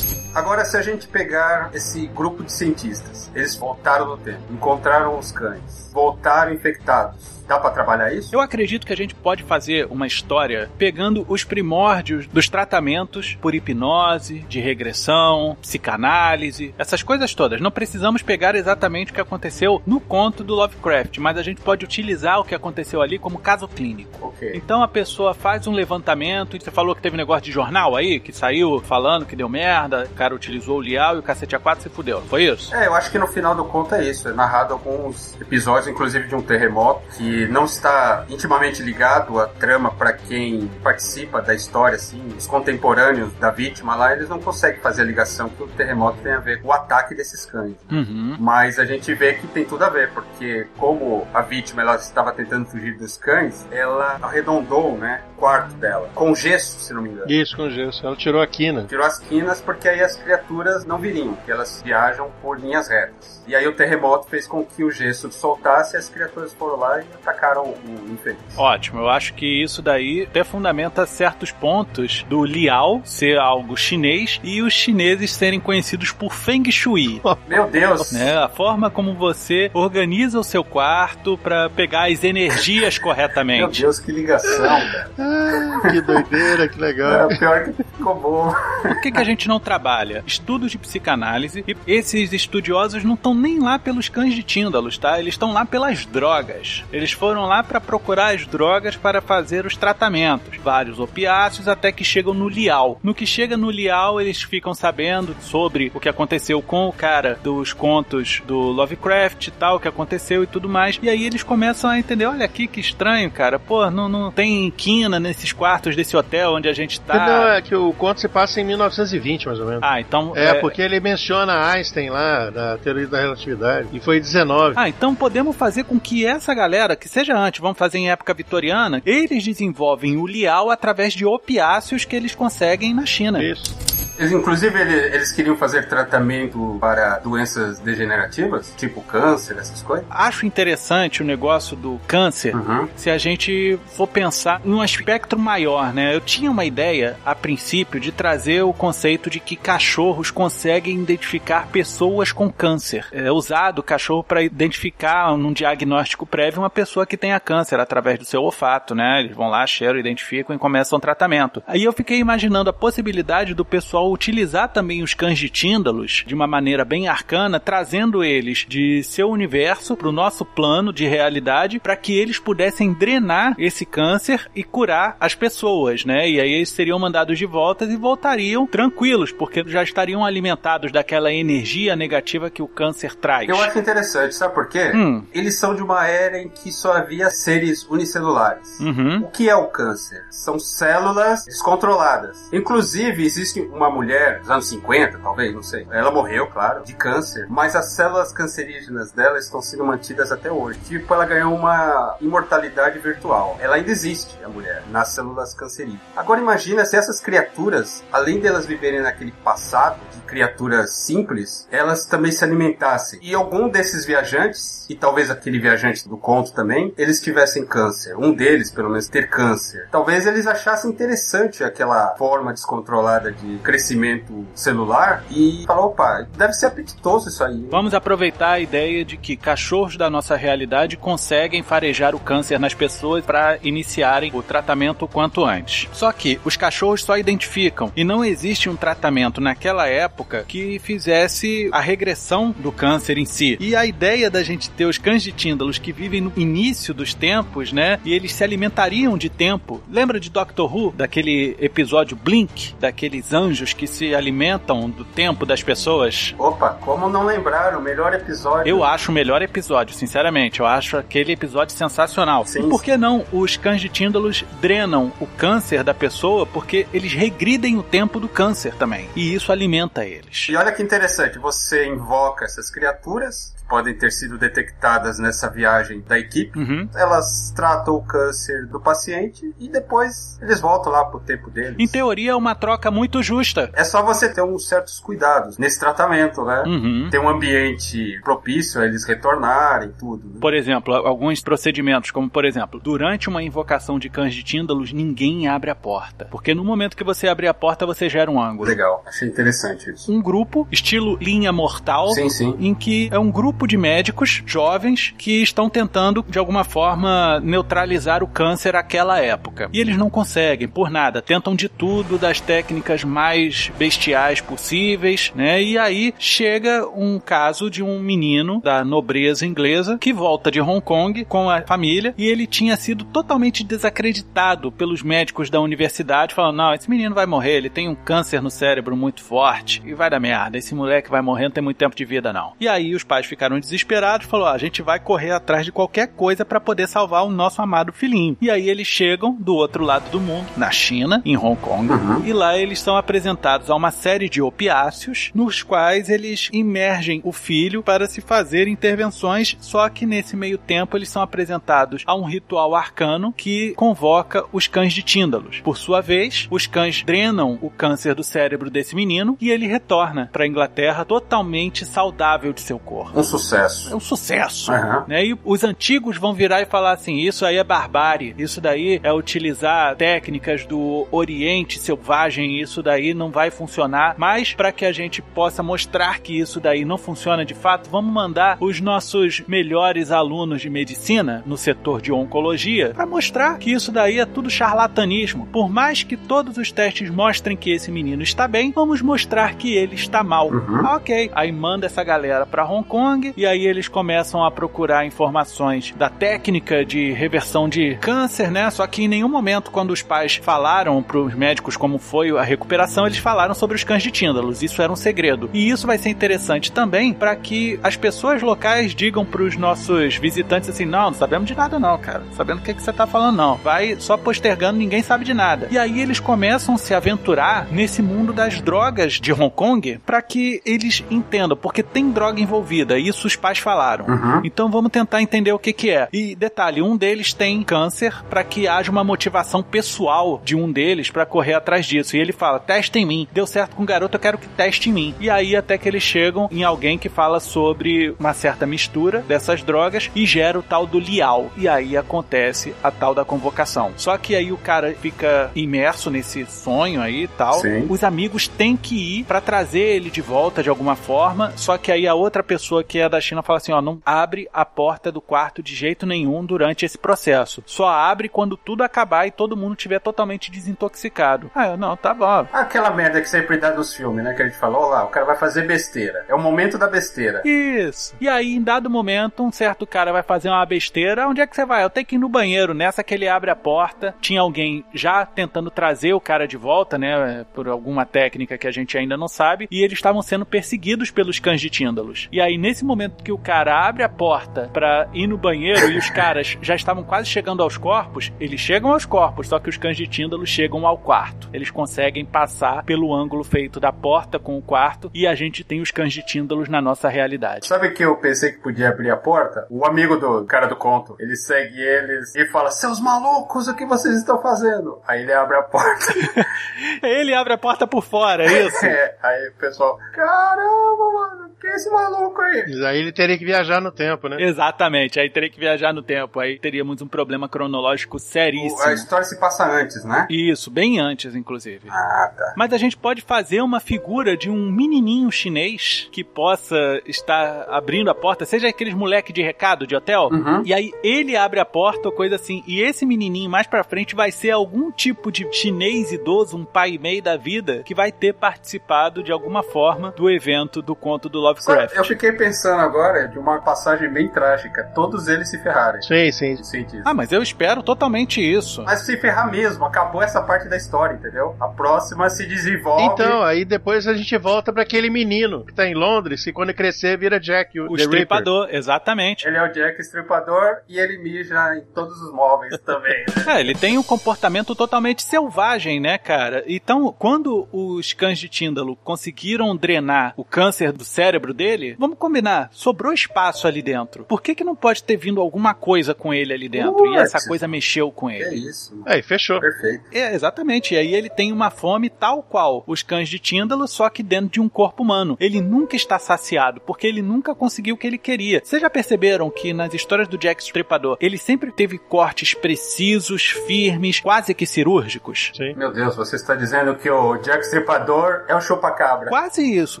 [0.34, 5.30] Agora, se a gente pegar esse grupo de cientistas, eles voltaram no tempo, encontraram os
[5.30, 7.41] cães, voltaram infectados.
[7.46, 8.34] Dá pra trabalhar isso?
[8.34, 13.54] Eu acredito que a gente pode fazer uma história pegando os primórdios dos tratamentos por
[13.54, 17.60] hipnose, de regressão, psicanálise, essas coisas todas.
[17.60, 21.84] Não precisamos pegar exatamente o que aconteceu no conto do Lovecraft, mas a gente pode
[21.84, 24.28] utilizar o que aconteceu ali como caso clínico.
[24.28, 24.52] Ok.
[24.54, 27.96] Então a pessoa faz um levantamento, e você falou que teve um negócio de jornal
[27.96, 31.56] aí, que saiu falando que deu merda, o cara utilizou o lial e o cacete
[31.56, 32.74] A4 se fudeu, foi isso?
[32.74, 34.28] É, eu acho que no final do conto é isso.
[34.28, 39.90] É narrado alguns episódios, inclusive de um terremoto, que não está intimamente ligado à trama
[39.90, 45.02] para quem participa da história, assim, os contemporâneos da vítima lá, eles não conseguem fazer
[45.02, 47.76] a ligação que o terremoto tem a ver com o ataque desses cães.
[47.90, 48.36] Uhum.
[48.38, 52.32] Mas a gente vê que tem tudo a ver, porque como a vítima ela estava
[52.32, 57.10] tentando fugir dos cães, ela arredondou, né, o quarto dela, com gesso, se não me
[57.10, 57.30] engano.
[57.30, 58.06] Isso, com gesso.
[58.06, 58.84] Ela tirou a quina.
[58.84, 63.42] Tirou as quinas porque aí as criaturas não viriam, porque elas viajam por linhas retas.
[63.46, 67.00] E aí o terremoto fez com que o gesso soltasse e as criaturas foram lá
[67.00, 68.38] e atacaram o infeliz.
[68.56, 74.40] Ótimo, eu acho que isso daí até fundamenta certos pontos do Liao ser algo chinês
[74.42, 77.20] e os chineses serem conhecidos por Feng Shui.
[77.46, 78.12] Meu Deus!
[78.12, 78.36] Né?
[78.36, 83.82] A forma como você organiza o seu quarto para pegar as energias Meu corretamente.
[83.82, 84.78] Deus, que ligação.
[85.18, 87.30] Ah, que doideira, que legal.
[87.30, 88.54] É, pior que ficou bom.
[88.82, 90.24] Por que, que a gente não trabalha?
[90.26, 95.18] Estudos de psicanálise e esses estudiosos não estão nem lá pelos cães de Tíndalos, tá?
[95.18, 96.84] Eles estão lá pelas drogas.
[96.92, 100.56] Eles foram lá para procurar as drogas para fazer os tratamentos.
[100.58, 102.98] Vários opiáceos até que chegam no Liao.
[103.02, 107.38] No que chega no Liao, eles ficam sabendo sobre o que aconteceu com o cara
[107.42, 110.98] dos contos do Lovecraft e tal, o que aconteceu e tudo mais.
[111.02, 113.58] E aí eles começam a entender, olha aqui que estranho, cara.
[113.58, 117.26] Pô, não, não tem quina nesses quartos desse hotel onde a gente tá.
[117.26, 119.82] Não, é que o conto se passa em 1920, mais ou menos.
[119.82, 120.32] Ah, então.
[120.36, 123.88] É, porque ele menciona Einstein lá, da teoria da relatividade.
[123.92, 124.74] E foi 19.
[124.76, 128.32] Ah, então podemos fazer com que essa galera, que seja antes, vamos fazer em época
[128.32, 133.42] vitoriana, eles desenvolvem o lial através de opiáceos que eles conseguem na China.
[133.42, 133.91] Isso.
[134.18, 140.04] Eles, inclusive, ele- eles queriam fazer tratamento para doenças degenerativas, tipo câncer, essas coisas.
[140.10, 142.54] Acho interessante o negócio do câncer.
[142.54, 142.88] Uhum.
[142.94, 146.14] Se a gente for pensar num espectro maior, né?
[146.14, 151.66] Eu tinha uma ideia, a princípio, de trazer o conceito de que cachorros conseguem identificar
[151.68, 153.06] pessoas com câncer.
[153.12, 158.18] É usado o cachorro para identificar num diagnóstico prévio uma pessoa que tenha câncer através
[158.18, 159.20] do seu olfato, né?
[159.20, 161.62] Eles vão lá, cheiram, identificam e começam o tratamento.
[161.66, 166.34] Aí eu fiquei imaginando a possibilidade do pessoal utilizar também os cães de Tíndalos de
[166.34, 171.78] uma maneira bem arcana, trazendo eles de seu universo para o nosso plano de realidade,
[171.78, 176.28] para que eles pudessem drenar esse câncer e curar as pessoas, né?
[176.28, 181.32] E aí eles seriam mandados de volta e voltariam tranquilos, porque já estariam alimentados daquela
[181.32, 183.48] energia negativa que o câncer traz.
[183.48, 184.92] Eu acho interessante, sabe por quê?
[184.94, 185.24] Hum.
[185.32, 188.80] Eles são de uma era em que só havia seres unicelulares.
[188.80, 189.24] Uhum.
[189.24, 190.24] O que é o câncer?
[190.30, 192.48] São células descontroladas.
[192.52, 195.86] Inclusive, existe uma mulher, dos anos 50, talvez, não sei.
[195.90, 200.78] Ela morreu, claro, de câncer, mas as células cancerígenas dela estão sendo mantidas até hoje.
[200.80, 203.56] Tipo, ela ganhou uma imortalidade virtual.
[203.60, 206.02] Ela ainda existe, a mulher, nas células cancerígenas.
[206.16, 212.32] Agora imagina se essas criaturas, além delas viverem naquele passado de criaturas simples, elas também
[212.32, 213.18] se alimentassem.
[213.22, 218.16] E algum desses viajantes, e talvez aquele viajante do conto também, eles tivessem câncer.
[218.16, 219.88] Um deles, pelo menos, ter câncer.
[219.90, 226.66] Talvez eles achassem interessante aquela forma descontrolada de crescimento celular e falar, opa, deve ser
[226.66, 227.66] apetitoso isso aí.
[227.68, 232.72] Vamos aproveitar a ideia de que cachorros da nossa realidade conseguem farejar o câncer nas
[232.72, 235.88] pessoas para iniciarem o tratamento o quanto antes.
[235.92, 241.68] Só que os cachorros só identificam e não existe um tratamento naquela época que fizesse
[241.72, 243.56] a regressão do câncer em si.
[243.58, 247.14] E a ideia da gente ter os cães de Tíndalos que vivem no início dos
[247.14, 247.98] tempos, né?
[248.04, 249.82] E eles se alimentariam de tempo.
[249.90, 255.62] Lembra de Doctor Who, daquele episódio Blink, daqueles anjos que se alimentam do tempo das
[255.62, 256.34] pessoas?
[256.38, 258.68] Opa, como não lembrar o melhor episódio?
[258.68, 260.60] Eu acho o melhor episódio, sinceramente.
[260.60, 262.44] Eu acho aquele episódio sensacional.
[262.46, 262.66] Sim.
[262.66, 266.46] E por que não os cães de Tíndalos drenam o câncer da pessoa?
[266.46, 269.08] Porque eles regridem o tempo do câncer também.
[269.14, 270.46] E isso alimenta eles.
[270.48, 276.18] E olha que interessante, você invoca essas criaturas podem ter sido detectadas nessa viagem da
[276.18, 276.58] equipe.
[276.58, 276.86] Uhum.
[276.94, 281.76] Elas tratam o câncer do paciente e depois eles voltam lá pro tempo deles.
[281.78, 283.70] Em teoria, é uma troca muito justa.
[283.72, 286.64] É só você ter uns certos cuidados nesse tratamento, né?
[286.66, 287.08] Uhum.
[287.10, 290.22] Ter um ambiente propício a eles retornarem, tudo.
[290.28, 290.38] né?
[290.38, 295.48] Por exemplo, alguns procedimentos, como por exemplo, durante uma invocação de cães de Tíndalos, ninguém
[295.48, 296.26] abre a porta.
[296.30, 298.68] Porque no momento que você abrir a porta, você gera um ângulo.
[298.68, 300.12] Legal, achei interessante isso.
[300.12, 302.54] Um grupo, estilo linha mortal, Sim, sim.
[302.60, 308.22] em que é um grupo de médicos jovens que estão tentando, de alguma forma, neutralizar
[308.22, 309.68] o câncer àquela época.
[309.72, 311.22] E eles não conseguem, por nada.
[311.22, 315.62] Tentam de tudo, das técnicas mais bestiais possíveis, né?
[315.62, 320.80] E aí chega um caso de um menino da nobreza inglesa que volta de Hong
[320.80, 326.56] Kong com a família e ele tinha sido totalmente desacreditado pelos médicos da universidade, falando:
[326.56, 330.08] não, esse menino vai morrer, ele tem um câncer no cérebro muito forte e vai
[330.08, 330.58] dar merda.
[330.58, 332.52] Esse moleque vai morrer, não tem muito tempo de vida, não.
[332.60, 335.72] E aí os pais ficam ficaram desesperados, falou: ah, a gente vai correr atrás de
[335.72, 338.36] qualquer coisa para poder salvar o nosso amado filhinho.
[338.40, 342.24] E aí eles chegam do outro lado do mundo, na China, em Hong Kong, uhum.
[342.24, 347.32] e lá eles são apresentados a uma série de opiáceos, nos quais eles imergem o
[347.32, 352.24] filho para se fazer intervenções, só que nesse meio tempo eles são apresentados a um
[352.24, 355.60] ritual arcano que convoca os cães de Tíndalos.
[355.60, 360.30] Por sua vez, os cães drenam o câncer do cérebro desse menino e ele retorna
[360.32, 363.18] para a Inglaterra totalmente saudável de seu corpo.
[363.38, 363.92] Sucesso.
[363.92, 364.72] É um sucesso.
[364.72, 365.04] Uhum.
[365.08, 365.26] Né?
[365.26, 369.12] E os antigos vão virar e falar assim: isso aí é barbárie, isso daí é
[369.12, 374.14] utilizar técnicas do Oriente selvagem, isso daí não vai funcionar.
[374.18, 378.12] Mas para que a gente possa mostrar que isso daí não funciona de fato, vamos
[378.12, 383.90] mandar os nossos melhores alunos de medicina no setor de oncologia para mostrar que isso
[383.90, 385.46] daí é tudo charlatanismo.
[385.46, 389.74] Por mais que todos os testes mostrem que esse menino está bem, vamos mostrar que
[389.74, 390.48] ele está mal.
[390.48, 390.86] Uhum.
[390.86, 391.30] Ah, ok.
[391.34, 396.08] Aí manda essa galera para Hong Kong e aí eles começam a procurar informações da
[396.08, 398.70] técnica de reversão de câncer, né?
[398.70, 402.42] Só que em nenhum momento, quando os pais falaram para os médicos como foi a
[402.42, 404.62] recuperação, eles falaram sobre os cães de Tíndalos.
[404.62, 405.50] Isso era um segredo.
[405.52, 410.16] E isso vai ser interessante também para que as pessoas locais digam para os nossos
[410.16, 412.22] visitantes assim: não, não sabemos de nada, não, cara.
[412.32, 413.56] Sabendo o que, que você tá falando, não.
[413.56, 415.68] Vai só postergando, ninguém sabe de nada.
[415.70, 420.22] E aí eles começam a se aventurar nesse mundo das drogas de Hong Kong para
[420.22, 422.98] que eles entendam, porque tem droga envolvida.
[423.12, 424.06] Isso os pais falaram.
[424.06, 424.40] Uhum.
[424.42, 426.08] Então vamos tentar entender o que, que é.
[426.12, 431.10] E detalhe: um deles tem câncer para que haja uma motivação pessoal de um deles
[431.10, 432.16] para correr atrás disso.
[432.16, 433.28] E ele fala: testa em mim.
[433.30, 435.14] Deu certo com o garoto, eu quero que teste em mim.
[435.20, 439.62] E aí até que eles chegam em alguém que fala sobre uma certa mistura dessas
[439.62, 441.50] drogas e gera o tal do Lial.
[441.56, 443.92] E aí acontece a tal da convocação.
[443.96, 447.60] Só que aí o cara fica imerso nesse sonho aí e tal.
[447.60, 447.86] Sim.
[447.88, 451.52] Os amigos têm que ir para trazer ele de volta de alguma forma.
[451.56, 454.48] Só que aí a outra pessoa que é da China fala assim: ó, não abre
[454.52, 457.62] a porta do quarto de jeito nenhum durante esse processo.
[457.66, 461.50] Só abre quando tudo acabar e todo mundo tiver totalmente desintoxicado.
[461.54, 462.46] Ah, eu, não, tá bom.
[462.52, 464.34] Aquela merda que sempre dá dos filmes, né?
[464.34, 466.24] Que a gente falou lá, o cara vai fazer besteira.
[466.28, 467.42] É o momento da besteira.
[467.44, 468.14] Isso.
[468.20, 471.28] E aí, em dado momento, um certo cara vai fazer uma besteira.
[471.28, 471.82] Onde é que você vai?
[471.82, 472.74] Eu tenho que ir no banheiro.
[472.74, 476.96] Nessa que ele abre a porta, tinha alguém já tentando trazer o cara de volta,
[476.98, 477.44] né?
[477.54, 479.66] Por alguma técnica que a gente ainda não sabe.
[479.70, 482.28] E eles estavam sendo perseguidos pelos cães de Tíndalos.
[482.30, 482.91] E aí, nesse momento
[483.22, 487.02] que o cara abre a porta para ir no banheiro e os caras já estavam
[487.02, 490.86] quase chegando aos corpos, eles chegam aos corpos, só que os cães de Tíndalos chegam
[490.86, 491.48] ao quarto.
[491.52, 495.80] Eles conseguem passar pelo ângulo feito da porta com o quarto e a gente tem
[495.80, 497.66] os cães de Tíndalos na nossa realidade.
[497.66, 499.66] Sabe que eu pensei que podia abrir a porta?
[499.70, 503.86] O amigo do cara do conto, ele segue eles e fala: Seus malucos, o que
[503.86, 505.00] vocês estão fazendo?
[505.06, 506.14] Aí ele abre a porta.
[507.02, 508.84] ele abre a porta por fora, é isso?
[508.86, 512.64] é, aí o pessoal, caramba, mano, que é esse maluco aí?
[512.82, 514.36] Aí ele teria que viajar no tempo, né?
[514.40, 518.82] Exatamente, aí teria que viajar no tempo, aí teríamos um problema cronológico seríssimo.
[518.82, 520.26] A história se passa antes, né?
[520.30, 521.88] Isso, bem antes, inclusive.
[521.90, 522.54] Ah, tá.
[522.56, 528.10] Mas a gente pode fazer uma figura de um menininho chinês que possa estar abrindo
[528.10, 530.62] a porta, seja aqueles moleque de recado de hotel, uhum.
[530.64, 534.14] e aí ele abre a porta ou coisa assim, e esse menininho mais pra frente
[534.14, 538.10] vai ser algum tipo de chinês idoso, um pai e meio da vida, que vai
[538.10, 541.96] ter participado de alguma forma do evento do conto do Lovecraft.
[541.96, 546.02] Eu fiquei pensando agora de uma passagem bem trágica, todos eles se ferrarem.
[546.02, 546.86] Sim, sim.
[547.04, 548.82] Ah, mas eu espero totalmente isso.
[548.82, 551.56] Mas se ferrar mesmo, acabou essa parte da história, entendeu?
[551.60, 553.04] A próxima se desenvolve.
[553.04, 556.72] Então, aí depois a gente volta para aquele menino que tá em Londres e quando
[556.74, 559.46] crescer vira Jack, o, o estripador, exatamente.
[559.46, 563.24] Ele é o Jack estripador e ele mija em todos os móveis também.
[563.36, 563.42] Né?
[563.52, 566.64] É, ele tem um comportamento totalmente selvagem, né, cara?
[566.66, 572.61] Então, quando os cães de Tíndalo conseguiram drenar o câncer do cérebro dele, vamos combinar,
[572.70, 574.24] sobrou espaço ali dentro.
[574.24, 577.06] Por que que não pode ter vindo alguma coisa com ele ali dentro?
[577.06, 578.44] e essa coisa mexeu com ele.
[578.44, 579.02] É isso.
[579.06, 579.60] Aí, fechou.
[579.60, 580.04] Perfeito.
[580.12, 580.94] É, exatamente.
[580.94, 584.50] E aí ele tem uma fome tal qual os cães de Tíndalo, só que dentro
[584.50, 585.36] de um corpo humano.
[585.40, 588.60] Ele nunca está saciado, porque ele nunca conseguiu o que ele queria.
[588.64, 594.20] Vocês já perceberam que nas histórias do Jack Stripador, ele sempre teve cortes precisos, firmes,
[594.20, 595.52] quase que cirúrgicos?
[595.54, 595.74] Sim.
[595.74, 599.28] Meu Deus, você está dizendo que o Jack Stripador é um chupacabra.
[599.28, 600.00] Quase isso,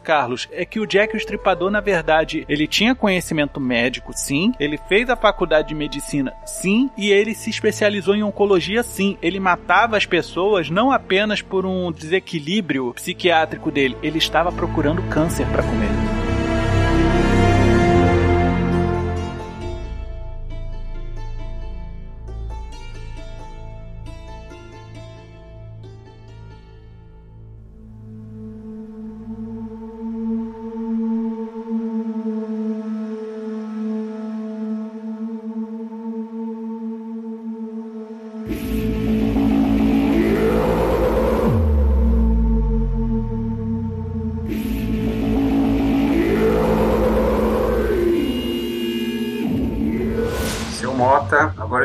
[0.00, 0.48] Carlos.
[0.52, 4.52] É que o Jack Stripador, na verdade, ele tinha conhecimento médico, sim.
[4.58, 6.90] Ele fez a faculdade de medicina, sim.
[6.96, 9.16] E ele se especializou em oncologia, sim.
[9.22, 15.46] Ele matava as pessoas não apenas por um desequilíbrio psiquiátrico dele, ele estava procurando câncer
[15.46, 16.21] para comer.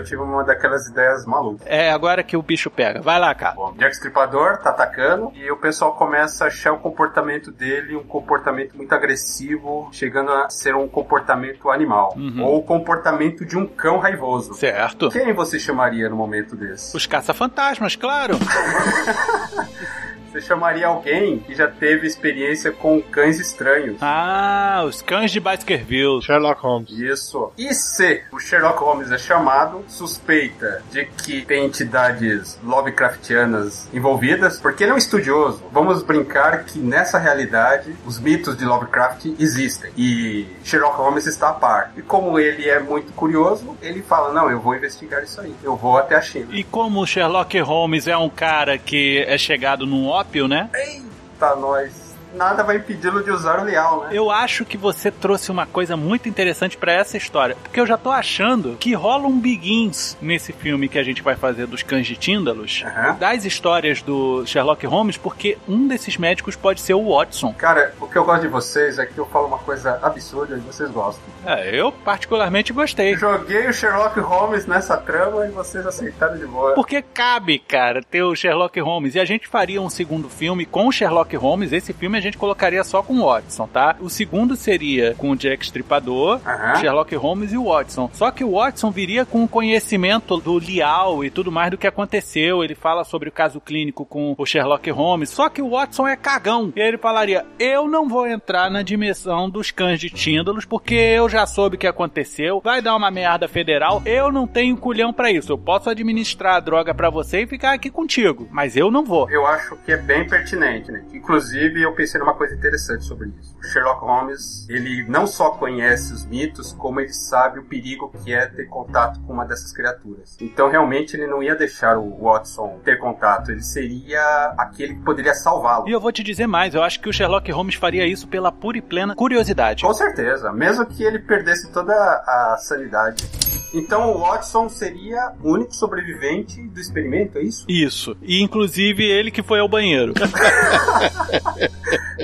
[0.07, 1.65] Tive uma daquelas ideias malucas.
[1.65, 3.01] É, agora que o bicho pega.
[3.01, 3.55] Vai lá, cara.
[3.55, 8.03] Bom, Jack Stripador tá atacando e o pessoal começa a achar o comportamento dele um
[8.03, 12.13] comportamento muito agressivo, chegando a ser um comportamento animal.
[12.15, 12.43] Uhum.
[12.43, 14.53] Ou o comportamento de um cão raivoso.
[14.53, 15.09] Certo.
[15.09, 16.95] Quem você chamaria no momento desse?
[16.95, 18.35] Os caça-fantasmas, claro.
[20.37, 23.97] Você chamaria alguém que já teve experiência com cães estranhos.
[24.01, 26.21] Ah, os cães de Baskerville.
[26.21, 26.91] Sherlock Holmes.
[26.91, 27.51] Isso.
[27.57, 34.83] E se o Sherlock Holmes é chamado, suspeita de que tem entidades Lovecraftianas envolvidas, porque
[34.83, 35.63] ele é um estudioso.
[35.71, 41.53] Vamos brincar que nessa realidade os mitos de Lovecraft existem e Sherlock Holmes está a
[41.53, 41.93] par.
[41.97, 45.55] E como ele é muito curioso, ele fala: Não, eu vou investigar isso aí.
[45.63, 46.49] Eu vou até a China.
[46.51, 50.69] E como o Sherlock Holmes é um cara que é chegado num ópio, né?
[50.75, 52.06] Eita, nós.
[52.37, 54.09] Nada vai impedi-lo de usar o leal, né?
[54.11, 57.97] Eu acho que você trouxe uma coisa muito interessante pra essa história, porque eu já
[57.97, 62.05] tô achando que rola um Begins nesse filme que a gente vai fazer dos cães
[62.07, 63.15] de Tíndalos, Aham.
[63.19, 67.53] das histórias do Sherlock Holmes, porque um desses médicos pode ser o Watson.
[67.53, 70.59] Cara, o que eu gosto de vocês é que eu falo uma coisa absurda e
[70.59, 71.23] vocês gostam.
[71.45, 73.15] É, eu particularmente gostei.
[73.15, 76.73] Joguei o Sherlock Holmes nessa trama e vocês aceitaram de boa.
[76.73, 79.15] Porque cabe, cara, ter o Sherlock Holmes.
[79.15, 81.71] E a gente faria um segundo filme com o Sherlock Holmes.
[81.71, 83.95] Esse filme a gente colocaria só com o Watson, tá?
[84.01, 86.75] O segundo seria com o Jack Stripador, Aham.
[86.77, 88.09] Sherlock Holmes e o Watson.
[88.13, 91.85] Só que o Watson viria com o conhecimento do Lial e tudo mais do que
[91.85, 92.63] aconteceu.
[92.63, 95.29] Ele fala sobre o caso clínico com o Sherlock Holmes.
[95.29, 96.73] Só que o Watson é cagão.
[96.75, 101.29] E ele falaria: Eu não vou entrar na dimensão dos cães de Tíndalos porque eu
[101.29, 102.61] já soube o que aconteceu.
[102.63, 104.01] Vai dar uma merda federal.
[104.05, 105.51] Eu não tenho culhão pra isso.
[105.51, 108.47] Eu posso administrar a droga pra você e ficar aqui contigo.
[108.51, 109.29] Mas eu não vou.
[109.29, 111.03] Eu acho que é bem pertinente, né?
[111.13, 113.55] Inclusive, eu pensei numa coisa interessante sobre isso.
[113.57, 118.33] O Sherlock Holmes, ele não só conhece os mitos, como ele sabe o perigo que
[118.33, 120.37] é ter contato com uma dessas criaturas.
[120.39, 123.51] Então, realmente, ele não ia deixar o Watson ter contato.
[123.51, 125.87] Ele seria aquele que poderia salvá-lo.
[125.89, 128.51] E eu vou te dizer mais, eu acho que o Sherlock Holmes faria isso pela
[128.51, 129.83] pura e plena curiosidade.
[129.83, 133.25] Com certeza, mesmo que ele perdesse toda a sanidade.
[133.73, 137.65] Então o Watson seria o único sobrevivente do experimento, é isso?
[137.67, 138.17] Isso.
[138.21, 140.13] E inclusive ele que foi ao banheiro.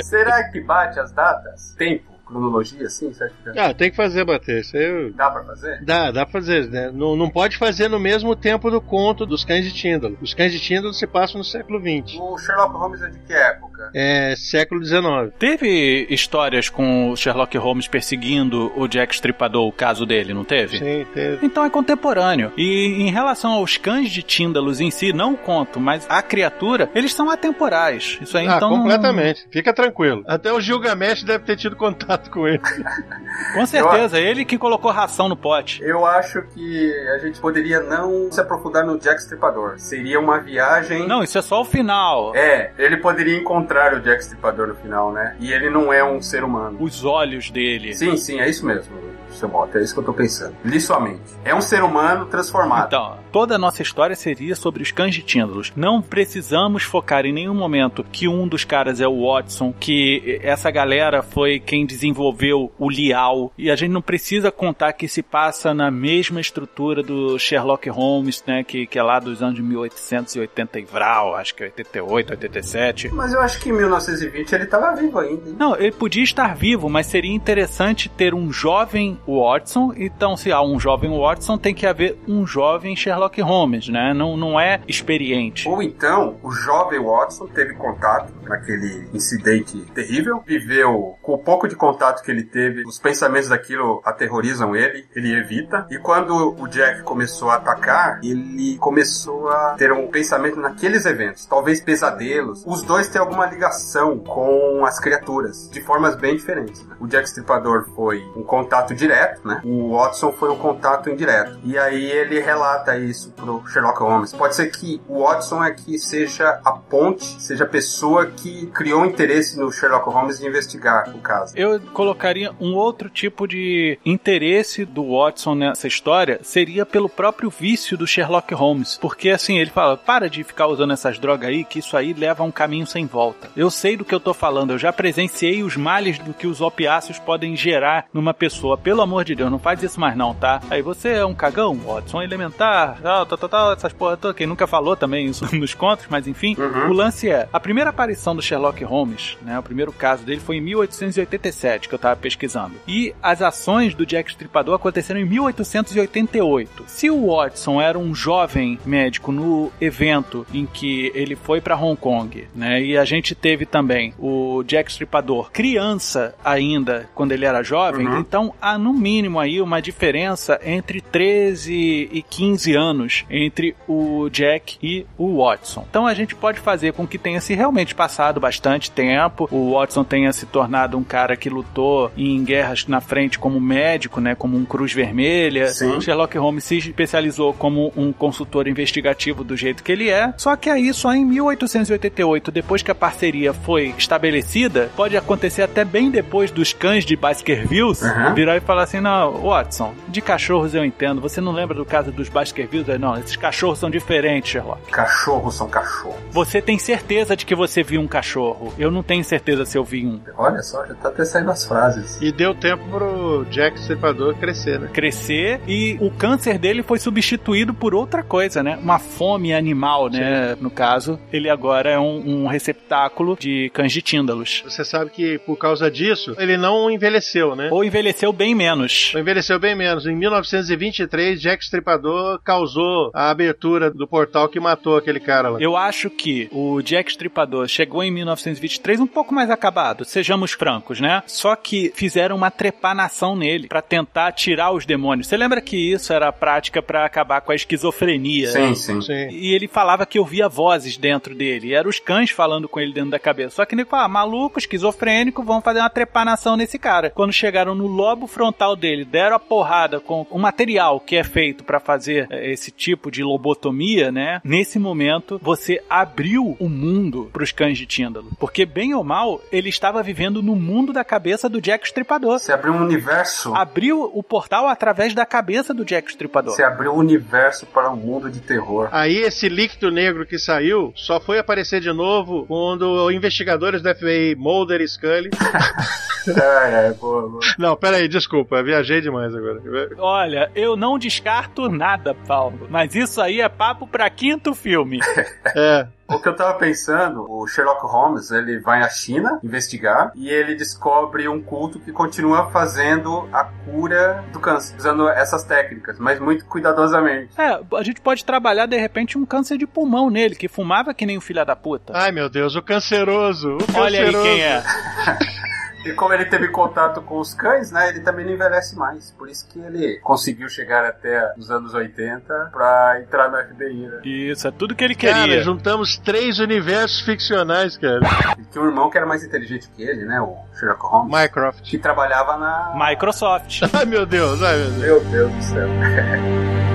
[0.04, 1.76] Será que bate as datas?
[1.78, 3.12] Tempo, cronologia, assim?
[3.14, 4.62] Você que Ah, tem que fazer bater.
[4.62, 5.84] Isso eu- dá pra fazer?
[5.84, 6.90] Dá, dá pra fazer, né?
[6.94, 10.18] Não, não pode fazer no mesmo tempo do conto dos cães de Tíndalo.
[10.22, 12.18] Os cães de Tíndalo se passam no século XX.
[12.20, 13.73] O Sherlock Holmes é de que época?
[13.94, 15.04] É século XIX.
[15.38, 20.78] Teve histórias com o Sherlock Holmes perseguindo o Jack Stripador, o caso dele, não teve?
[20.80, 21.46] Sim, teve.
[21.46, 22.52] Então é contemporâneo.
[22.58, 26.90] E em relação aos cães de Tíndalos em si, não o conto, mas a criatura,
[26.96, 28.18] eles são atemporais.
[28.22, 28.70] Isso aí Ah, então.
[28.72, 29.46] não- completamente.
[29.52, 30.24] Fica tranquilo.
[30.28, 32.60] Até o Gilgamesh deve ter tido contato com ele.
[33.54, 35.82] Com certeza, ele que colocou ração no pote.
[35.84, 39.80] Eu acho que a gente poderia não se aprofundar no Jack Stripador.
[39.80, 41.08] Seria uma viagem.
[41.08, 42.36] Não, isso é só o final.
[42.36, 45.36] É, ele poderia encontrar o Jack Stripador no final, né?
[45.40, 46.78] E ele não é um ser humano.
[46.80, 47.94] Os olhos dele.
[47.94, 48.96] Sim, sim, é isso mesmo,
[49.34, 49.78] seu Mota.
[49.80, 50.56] É isso que eu tô pensando.
[50.64, 51.22] Li sua mente.
[51.44, 52.88] É um ser humano transformado.
[52.88, 55.72] Então, toda a nossa história seria sobre os cães de Tíndalos.
[55.76, 60.70] Não precisamos focar em nenhum momento que um dos caras é o Watson, que essa
[60.72, 63.52] galera foi quem desenvolveu o Lial.
[63.58, 68.44] E a gente não precisa contar que se passa na mesma estrutura do Sherlock Holmes,
[68.48, 68.64] né?
[68.64, 73.10] Que, que é lá dos anos de 1880 e Vral, acho que é 88, 87.
[73.14, 75.50] Mas eu acho que em 1920 ele tava vivo ainda.
[75.50, 75.56] hein?
[75.58, 79.94] Não, ele podia estar vivo, mas seria interessante ter um jovem Watson.
[79.96, 84.14] Então, se há um jovem Watson, tem que haver um jovem Sherlock Holmes, né?
[84.14, 85.68] Não, não é experiente.
[85.68, 91.76] Ou então, o jovem Watson teve contato naquele incidente terrível, viveu com o pouco de
[91.76, 95.86] contato que ele teve, os pensamentos daquilo aterrorizam ele, ele evita.
[95.90, 101.46] E quando o Jack começou a atacar, ele começou a ter um pensamento naqueles eventos,
[101.46, 102.64] talvez pesadelos.
[102.66, 106.86] Os dois têm alguma ligação com as criaturas, de formas bem diferentes.
[106.86, 106.96] né?
[107.00, 109.13] O Jack Stripador foi um contato direto,
[109.46, 109.62] né?
[109.64, 111.58] O Watson foi um contato indireto.
[111.64, 114.34] E aí ele relata isso pro Sherlock Holmes.
[114.34, 119.06] Pode ser que o Watson é que seja a ponte, seja a pessoa que criou
[119.06, 121.54] interesse no Sherlock Holmes de investigar o caso.
[121.58, 127.98] Eu colocaria um outro tipo de interesse do Watson nessa história seria pelo próprio vício
[127.98, 128.98] do Sherlock Holmes.
[129.02, 132.44] Porque assim, ele fala: para de ficar usando essas drogas aí, que isso aí leva
[132.44, 133.50] a um caminho sem volta.
[133.56, 136.62] Eu sei do que eu tô falando, eu já presenciei os males do que os
[136.62, 138.78] opiáceos podem gerar numa pessoa.
[138.78, 140.62] Pelo amor de Deus, não faz isso mais não, tá?
[140.70, 144.34] Aí você é um cagão, Watson elementar, tal, tal, tal, tal essas porra toda.
[144.34, 146.56] Quem nunca falou também isso nos contos, mas enfim.
[146.58, 146.90] Uhum.
[146.90, 150.58] O lance é, a primeira aparição do Sherlock Holmes, né, o primeiro caso dele foi
[150.58, 152.74] em 1887, que eu tava pesquisando.
[152.88, 156.84] E as ações do Jack Stripador aconteceram em 1888.
[156.88, 161.96] Se o Watson era um jovem médico no evento em que ele foi para Hong
[162.00, 167.64] Kong, né, e a gente teve também o Jack Stripador criança ainda quando ele era
[167.64, 168.20] jovem, Uhum.
[168.20, 174.78] então há no mínimo aí uma diferença entre 13 e 15 anos entre o Jack
[174.82, 175.86] e o Watson.
[175.90, 180.04] Então a gente pode fazer com que tenha se realmente passado bastante tempo, o Watson
[180.04, 184.56] tenha se tornado um cara que lutou em guerras na frente como médico, né, como
[184.58, 185.68] um cruz vermelha.
[185.70, 185.98] Sim.
[185.98, 190.34] O Sherlock Holmes se especializou como um consultor investigativo do jeito que ele é.
[190.38, 195.84] Só que aí só em 1888, depois que a parceria foi estabelecida, pode acontecer até
[195.84, 198.34] bem depois dos cães de Baskervilles, Uhum.
[198.34, 201.22] virar e falar assim: "Não, Watson, de cachorros eu entendo.
[201.22, 202.90] Você não lembra do caso dos Baskervilles?
[202.90, 204.92] Aí, Não, esses cachorros são diferentes, Sherlock.
[204.92, 206.18] Cachorros são cachorros.
[206.32, 208.74] Você tem certeza de que você viu um cachorro?
[208.78, 210.20] Eu não tenho certeza se eu vi um.
[210.38, 212.20] Olha só, já tá até saindo as frases.
[212.22, 214.90] E deu tempo pro Jack Stripador crescer, né?
[214.94, 218.78] crescer e o câncer dele foi substituído por outra coisa, né?
[218.82, 220.56] Uma fome animal, né?
[220.60, 224.64] No caso, ele agora é um, um receptáculo de cães de tíndalos.
[224.66, 227.70] Você sabe que por causa disso, ele não envelheceu, né?
[227.72, 228.73] Ou envelheceu bem menos.
[229.18, 230.06] Envelheceu bem menos.
[230.06, 235.60] Em 1923, Jack Stripador causou a abertura do portal que matou aquele cara lá.
[235.60, 241.00] Eu acho que o Jack Stripador chegou em 1923 um pouco mais acabado, sejamos francos,
[241.00, 241.24] né?
[241.28, 245.28] Só que fizeram uma trepanação nele pra tentar tirar os demônios.
[245.28, 248.50] Você lembra que isso era a prática pra acabar com a esquizofrenia?
[248.50, 249.02] Sim, sim.
[249.02, 249.30] Sim.
[249.30, 251.68] E ele falava que ouvia vozes dentro dele.
[251.68, 253.56] E eram os cães falando com ele dentro da cabeça.
[253.56, 257.10] Só que ele falava, maluco, esquizofrênico, vão fazer uma trepanação nesse cara.
[257.10, 261.64] Quando chegaram no lobo frontal dele, deram a porrada com o material que é feito
[261.64, 264.40] pra fazer eh, esse tipo de lobotomia, né?
[264.44, 268.32] Nesse momento, você abriu o mundo pros cães de Tíndalo.
[268.40, 272.40] Porque, bem ou mal, ele estava vivendo no mundo da cabeça do Jack Stripador.
[272.40, 273.54] Você abriu um universo.
[273.54, 276.56] Abriu o portal através da cabeça do Jack Stripador.
[276.56, 278.88] Você abriu um universo para um mundo de terror.
[278.92, 284.36] Aí esse líquido negro que saiu só foi aparecer de novo quando investigadores do FBI,
[284.36, 285.30] Mulder e Scully.
[286.28, 287.42] é, é, boa, boa.
[287.58, 289.62] Não, peraí, desculpa, eu viajei demais agora.
[289.98, 292.68] Olha, eu não descarto nada, Paulo.
[292.70, 295.00] Mas isso aí é papo pra quinto filme.
[295.56, 300.30] É, O que eu tava pensando, o Sherlock Holmes, ele vai à China investigar e
[300.30, 306.20] ele descobre um culto que continua fazendo a cura do câncer, usando essas técnicas, mas
[306.20, 307.30] muito cuidadosamente.
[307.40, 311.06] É, a gente pode trabalhar de repente um câncer de pulmão nele, que fumava que
[311.06, 311.94] nem o filho da puta.
[311.96, 313.58] Ai meu Deus, o canceroso.
[313.58, 314.24] O Olha aí canceroso.
[314.24, 314.64] quem é.
[315.86, 319.12] E como ele teve contato com os cães, né, ele também não envelhece mais.
[319.12, 324.00] Por isso que ele conseguiu chegar até os anos 80 pra entrar no FBI, né?
[324.04, 325.42] Isso, é tudo que ele Cara, queria.
[325.44, 328.00] juntamos três universos ficcionais, cara.
[328.38, 331.62] Ele tinha um irmão que era mais inteligente que ele, né, o Sherlock Holmes, Mycroft.
[331.70, 332.74] que trabalhava na...
[332.76, 333.62] Microsoft.
[333.74, 334.78] Ai meu Deus, ai meu Deus.
[334.78, 335.68] Meu Deus do céu.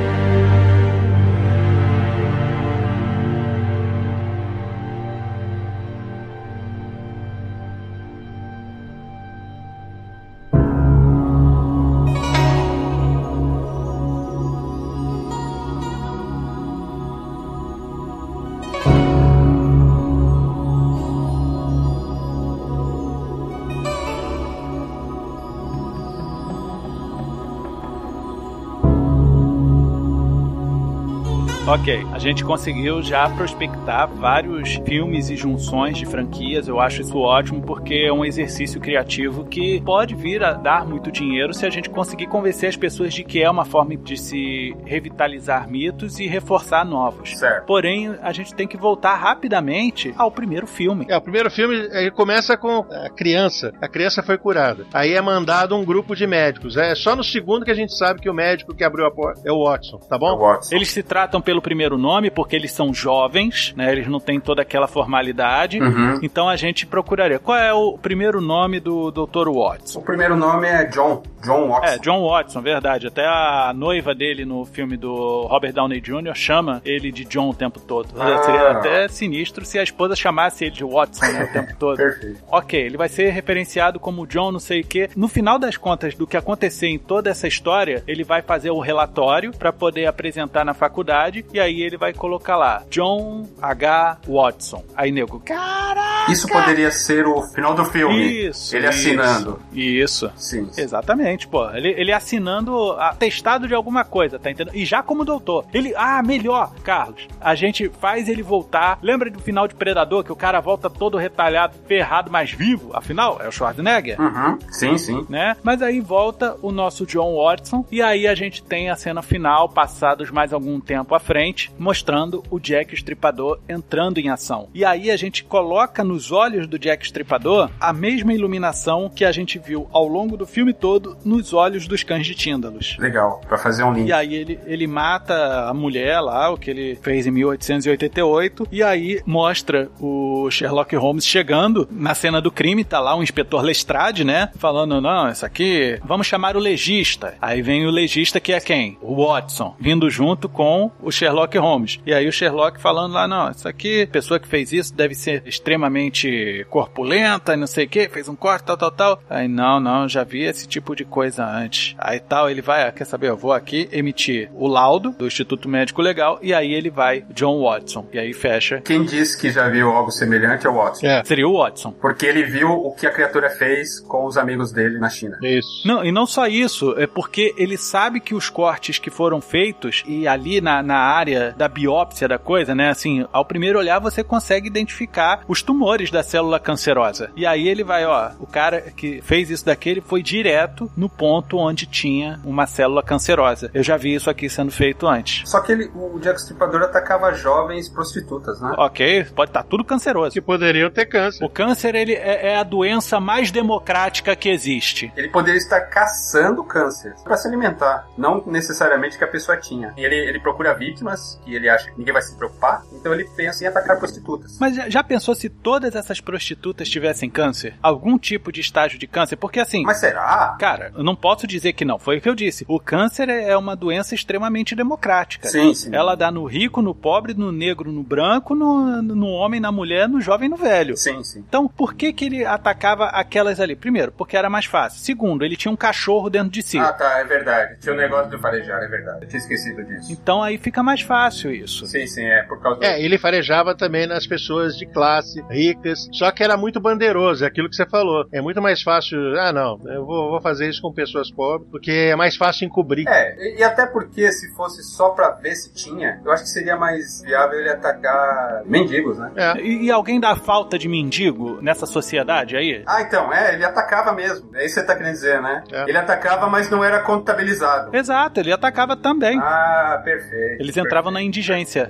[31.68, 36.66] Ok, a gente conseguiu já prospectar vários filmes e junções de franquias.
[36.66, 41.12] Eu acho isso ótimo porque é um exercício criativo que pode vir a dar muito
[41.12, 44.74] dinheiro se a gente conseguir convencer as pessoas de que é uma forma de se
[44.86, 47.38] revitalizar mitos e reforçar novos.
[47.38, 47.66] Certo.
[47.66, 51.04] Porém, a gente tem que voltar rapidamente ao primeiro filme.
[51.06, 53.74] É, o primeiro filme ele começa com a criança.
[53.78, 54.86] A criança foi curada.
[54.90, 56.78] Aí é mandado um grupo de médicos.
[56.78, 59.42] É só no segundo que a gente sabe que o médico que abriu a porta
[59.44, 60.38] é o Watson, tá O bom?
[60.38, 60.74] Watson.
[60.74, 63.90] Eles se tratam pelo primeiro nome porque eles são jovens, né?
[63.92, 65.80] Eles não têm toda aquela formalidade.
[65.80, 66.18] Uhum.
[66.22, 67.38] Então a gente procuraria.
[67.38, 69.48] Qual é o primeiro nome do Dr.
[69.48, 70.00] Watson?
[70.00, 71.22] O primeiro nome é John.
[71.42, 71.94] John Watson.
[71.94, 73.06] É, John Watson, verdade.
[73.06, 76.34] Até a noiva dele no filme do Robert Downey Jr.
[76.34, 78.08] chama ele de John o tempo todo.
[78.18, 78.42] Ah.
[78.42, 81.96] Seria até sinistro se a esposa chamasse ele de Watson né, o tempo todo.
[81.96, 82.42] Perfeito.
[82.50, 85.08] Ok, ele vai ser referenciado como John não sei o quê.
[85.16, 88.80] No final das contas, do que acontecer em toda essa história, ele vai fazer o
[88.80, 94.18] relatório para poder apresentar na faculdade e aí ele vai colocar lá John H.
[94.26, 94.84] Watson.
[94.96, 96.32] Aí, nego, caraca!
[96.32, 98.48] Isso poderia ser o final do filme.
[98.48, 98.76] Isso.
[98.76, 99.62] Ele isso, assinando.
[99.72, 100.30] Isso.
[100.36, 100.68] Sim.
[100.76, 101.68] Exatamente, pô.
[101.70, 104.76] Ele, ele assinando atestado de alguma coisa, tá entendendo?
[104.76, 105.64] E já como doutor.
[105.72, 107.26] Ele, ah, melhor, Carlos.
[107.40, 108.98] A gente faz ele voltar.
[109.02, 112.90] Lembra do final de Predador, que o cara volta todo retalhado, ferrado, mas vivo?
[112.92, 114.20] Afinal, é o Schwarzenegger.
[114.20, 114.58] Uhum.
[114.70, 115.26] Sim, sim.
[115.28, 115.56] Né?
[115.62, 119.68] Mas aí volta o nosso John Watson e aí a gente tem a cena final,
[119.68, 121.37] passados mais algum tempo à frente,
[121.78, 124.68] mostrando o Jack Estripador entrando em ação.
[124.74, 129.32] E aí a gente coloca nos olhos do Jack Estripador a mesma iluminação que a
[129.32, 132.96] gente viu ao longo do filme todo nos olhos dos cães de Tíndalos.
[132.98, 134.08] Legal, pra fazer um link.
[134.08, 138.82] E aí ele, ele mata a mulher lá, o que ele fez em 1888, e
[138.82, 144.24] aí mostra o Sherlock Holmes chegando na cena do crime, tá lá o inspetor Lestrade,
[144.24, 144.50] né?
[144.56, 147.34] Falando, não, isso aqui, vamos chamar o legista.
[147.40, 148.98] Aí vem o legista que é quem?
[149.00, 152.00] O Watson, vindo junto com o Sherlock Holmes.
[152.06, 155.42] E aí o Sherlock falando lá, não, isso aqui, pessoa que fez isso deve ser
[155.46, 159.22] extremamente corpulenta, não sei o que, fez um corte, tal, tal, tal.
[159.28, 161.94] Aí, não, não, já vi esse tipo de coisa antes.
[161.98, 165.68] Aí tal, ele vai, ah, quer saber, eu vou aqui emitir o laudo do Instituto
[165.68, 168.06] Médico Legal e aí ele vai, John Watson.
[168.12, 168.80] E aí fecha.
[168.80, 171.06] Quem disse que já viu algo semelhante é o Watson.
[171.06, 171.24] É.
[171.24, 171.92] Seria o Watson.
[171.92, 175.38] Porque ele viu o que a criatura fez com os amigos dele na China.
[175.42, 175.86] Isso.
[175.86, 180.02] Não, e não só isso, é porque ele sabe que os cortes que foram feitos
[180.06, 184.22] e ali na, na área da biópsia da coisa, né, assim, ao primeiro olhar você
[184.22, 187.30] consegue identificar os tumores da célula cancerosa.
[187.36, 191.56] E aí ele vai, ó, o cara que fez isso daquele foi direto no ponto
[191.56, 193.70] onde tinha uma célula cancerosa.
[193.72, 195.48] Eu já vi isso aqui sendo feito antes.
[195.48, 198.74] Só que ele, o Jack Stripador atacava jovens prostitutas, né?
[198.76, 200.32] Ok, pode estar tudo canceroso.
[200.32, 201.44] Que poderiam ter câncer.
[201.44, 205.12] O câncer ele é, é a doença mais democrática que existe.
[205.16, 209.92] Ele poderia estar caçando câncer para se alimentar, não necessariamente que a pessoa tinha.
[209.96, 213.64] Ele, ele procura vítimas que ele acha que ninguém vai se preocupar, então ele pensa
[213.64, 214.58] em atacar prostitutas.
[214.58, 217.74] Mas já, já pensou se todas essas prostitutas tivessem câncer?
[217.82, 219.36] Algum tipo de estágio de câncer?
[219.36, 219.82] Porque assim.
[219.84, 220.56] Mas será?
[220.58, 221.98] Cara, eu não posso dizer que não.
[221.98, 222.64] Foi o que eu disse.
[222.68, 225.48] O câncer é uma doença extremamente democrática.
[225.48, 225.94] Sim, sim.
[225.94, 230.08] Ela dá no rico, no pobre, no negro, no branco, no, no homem, na mulher,
[230.08, 230.96] no jovem, no velho.
[230.96, 231.44] Sim, sim.
[231.46, 233.76] Então, por que que ele atacava aquelas ali?
[233.76, 235.00] Primeiro, porque era mais fácil.
[235.00, 236.78] Segundo, ele tinha um cachorro dentro de si.
[236.78, 237.78] Ah, tá, é verdade.
[237.80, 239.18] Tinha um negócio de farejar, é verdade.
[239.22, 240.12] Eu tinha esquecido disso.
[240.12, 241.86] Então aí fica mais fácil isso.
[241.86, 246.30] Sim, sim, é por causa É, ele farejava também nas pessoas de classe, ricas, só
[246.30, 248.24] que era muito bandeiroso, é aquilo que você falou.
[248.32, 251.90] É muito mais fácil, ah não, eu vou, vou fazer isso com pessoas pobres, porque
[251.90, 253.06] é mais fácil encobrir.
[253.06, 256.76] É, e, até porque se fosse só pra ver se tinha, eu acho que seria
[256.76, 259.30] mais viável ele atacar mendigos, né?
[259.36, 259.60] É.
[259.60, 262.82] E, e alguém dá falta de mendigo nessa sociedade aí?
[262.86, 264.50] Ah, então, é, ele atacava mesmo.
[264.54, 265.62] É isso que você tá querendo dizer, né?
[265.70, 265.82] É.
[265.82, 267.94] Ele atacava, mas não era contabilizado.
[267.94, 269.38] Exato, ele atacava também.
[269.38, 270.62] Ah, perfeito.
[270.62, 271.88] Eles entravam na indigência.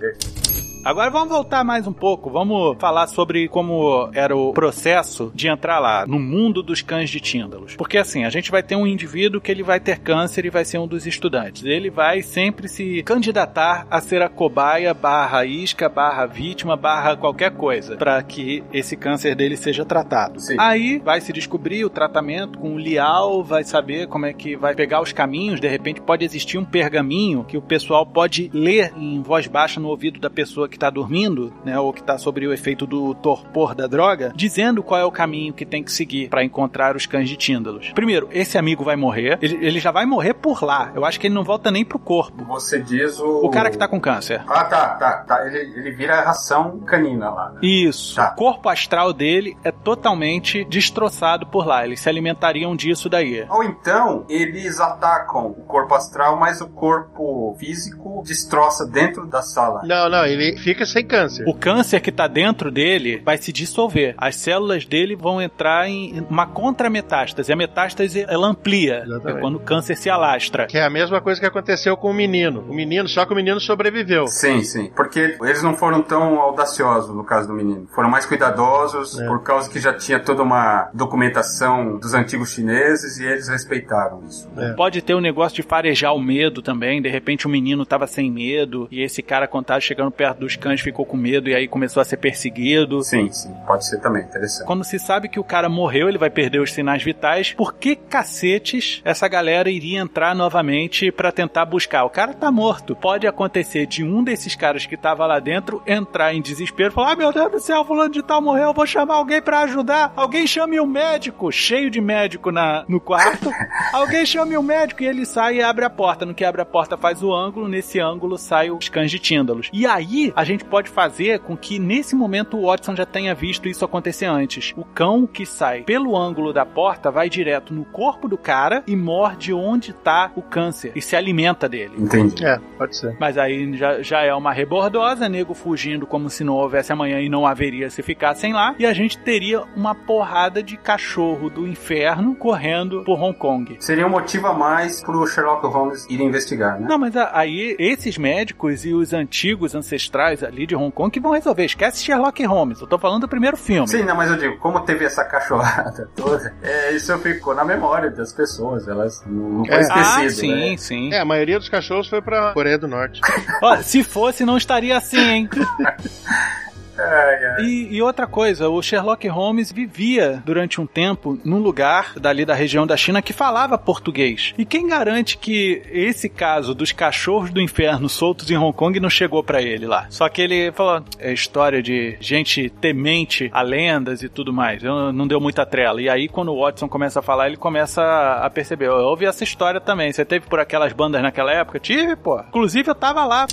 [0.84, 2.30] Agora vamos voltar mais um pouco.
[2.30, 7.20] Vamos falar sobre como era o processo de entrar lá no mundo dos cães de
[7.20, 7.74] Tíndalos.
[7.76, 10.64] Porque assim, a gente vai ter um indivíduo que ele vai ter câncer e vai
[10.64, 11.64] ser um dos estudantes.
[11.64, 17.50] Ele vai sempre se candidatar a ser a cobaia barra isca, barra vítima, barra qualquer
[17.50, 20.40] coisa, para que esse câncer dele seja tratado.
[20.40, 20.56] Sim.
[20.58, 24.74] Aí vai se descobrir o tratamento com o Lial, vai saber como é que vai
[24.74, 25.60] pegar os caminhos.
[25.60, 29.88] De repente pode existir um pergaminho que o pessoal pode ler em voz baixa no
[29.88, 33.74] ouvido da pessoa que está dormindo, né, ou que está sobre o efeito do torpor
[33.74, 37.28] da droga, dizendo qual é o caminho que tem que seguir para encontrar os cães
[37.28, 37.90] de Tíndalos.
[37.94, 40.92] Primeiro, esse amigo vai morrer, ele, ele já vai morrer por lá.
[40.94, 42.44] Eu acho que ele não volta nem pro corpo.
[42.44, 43.46] Você diz o.
[43.46, 44.42] O cara que tá com câncer.
[44.48, 45.46] Ah, tá, tá, tá.
[45.46, 47.50] Ele, ele vira ração canina lá.
[47.50, 47.60] né?
[47.62, 48.16] Isso.
[48.16, 48.32] Tá.
[48.32, 51.84] O corpo astral dele é totalmente destroçado por lá.
[51.84, 53.46] Eles se alimentariam disso daí.
[53.48, 59.82] Ou então, eles atacam o corpo astral, mas o corpo físico destroça dentro da sala.
[59.84, 61.44] Não, não, ele fica sem câncer.
[61.48, 64.14] O câncer que tá dentro dele vai se dissolver.
[64.18, 67.52] As células dele vão entrar em uma contrametástase.
[67.52, 69.02] A metástase ela amplia.
[69.04, 69.38] Exatamente.
[69.38, 70.66] É quando o câncer se alastra.
[70.66, 72.64] Que é a mesma coisa que aconteceu com o menino.
[72.68, 74.26] O menino, só que o menino sobreviveu.
[74.26, 74.90] Sim, sim.
[74.94, 77.86] Porque eles não foram tão audaciosos no caso do menino.
[77.94, 79.26] Foram mais cuidadosos, É.
[79.26, 84.48] por causa que já tinha toda uma documentação dos antigos chineses e eles respeitaram isso.
[84.56, 84.72] É.
[84.72, 87.02] Pode ter o negócio de farejar o medo também.
[87.02, 90.56] De repente o menino tava sem medo e esse cara, quando tava chegando perto dos
[90.56, 93.02] cães ficou com medo e aí começou a ser perseguido.
[93.02, 94.66] Sim, sim, pode ser também, interessante.
[94.66, 97.94] Quando se sabe que o cara morreu, ele vai perder os sinais vitais, por que
[97.94, 102.04] cacetes essa galera iria entrar novamente para tentar buscar?
[102.04, 102.96] O cara tá morto.
[102.96, 107.16] Pode acontecer de um desses caras que tava lá dentro entrar em desespero, falar: ah,
[107.16, 110.12] meu Deus do céu, fulano de tal morreu, eu vou chamar alguém para ajudar.
[110.16, 113.52] Alguém chame o um médico, cheio de médico na, no quarto.
[113.92, 116.24] alguém chame o um médico e ele sai e abre a porta.
[116.24, 119.68] No que abre a porta faz o ângulo, nesse ângulo sai os cães de Tíndalos.
[119.72, 123.68] E aí a gente pode fazer com que nesse momento o Watson já tenha visto
[123.68, 124.72] isso acontecer antes.
[124.76, 128.94] O cão que sai pelo ângulo da porta vai direto no corpo do cara e
[128.94, 131.94] morde onde tá o câncer e se alimenta dele.
[131.98, 132.46] Entendi.
[132.46, 133.16] É, pode ser.
[133.18, 137.28] Mas aí já, já é uma rebordosa, nego fugindo como se não houvesse amanhã e
[137.28, 138.76] não haveria se ficassem lá.
[138.78, 143.76] E a gente teria uma porrada de cachorro do inferno correndo por Hong Kong.
[143.80, 146.86] Seria um motivo a mais pro Sherlock Holmes ir investigar, né?
[146.88, 151.32] Não, mas aí esses médicos e os antigos ancestrais ali de Hong Kong que vão
[151.32, 151.64] resolver.
[151.64, 152.80] Esquece Sherlock Holmes.
[152.80, 153.88] Eu tô falando do primeiro filme.
[153.88, 158.10] Sim, não, mas eu digo, como teve essa cachorrada toda, é, isso ficou na memória
[158.10, 158.86] das pessoas.
[158.88, 159.80] Elas não foi É.
[159.80, 160.76] esquecido, ah, sim, né?
[160.76, 161.12] sim.
[161.14, 163.20] É, a maioria dos cachorros foi pra Coreia do Norte.
[163.62, 165.48] Ó, se fosse, não estaria assim, hein?
[166.98, 167.64] Ai, ai.
[167.64, 172.54] E, e outra coisa, o Sherlock Holmes vivia durante um tempo num lugar dali da
[172.54, 174.54] região da China que falava português.
[174.58, 179.10] E quem garante que esse caso dos cachorros do inferno soltos em Hong Kong não
[179.10, 180.06] chegou pra ele lá?
[180.10, 184.82] Só que ele falou, é história de gente temente a lendas e tudo mais.
[184.82, 186.00] Eu- Não deu muita trela.
[186.02, 188.02] E aí quando o Watson começa a falar, ele começa
[188.42, 190.12] a perceber, eu ouvi essa história também.
[190.12, 191.78] Você teve por aquelas bandas naquela época?
[191.78, 192.40] Tive, pô.
[192.40, 193.46] Inclusive eu tava lá.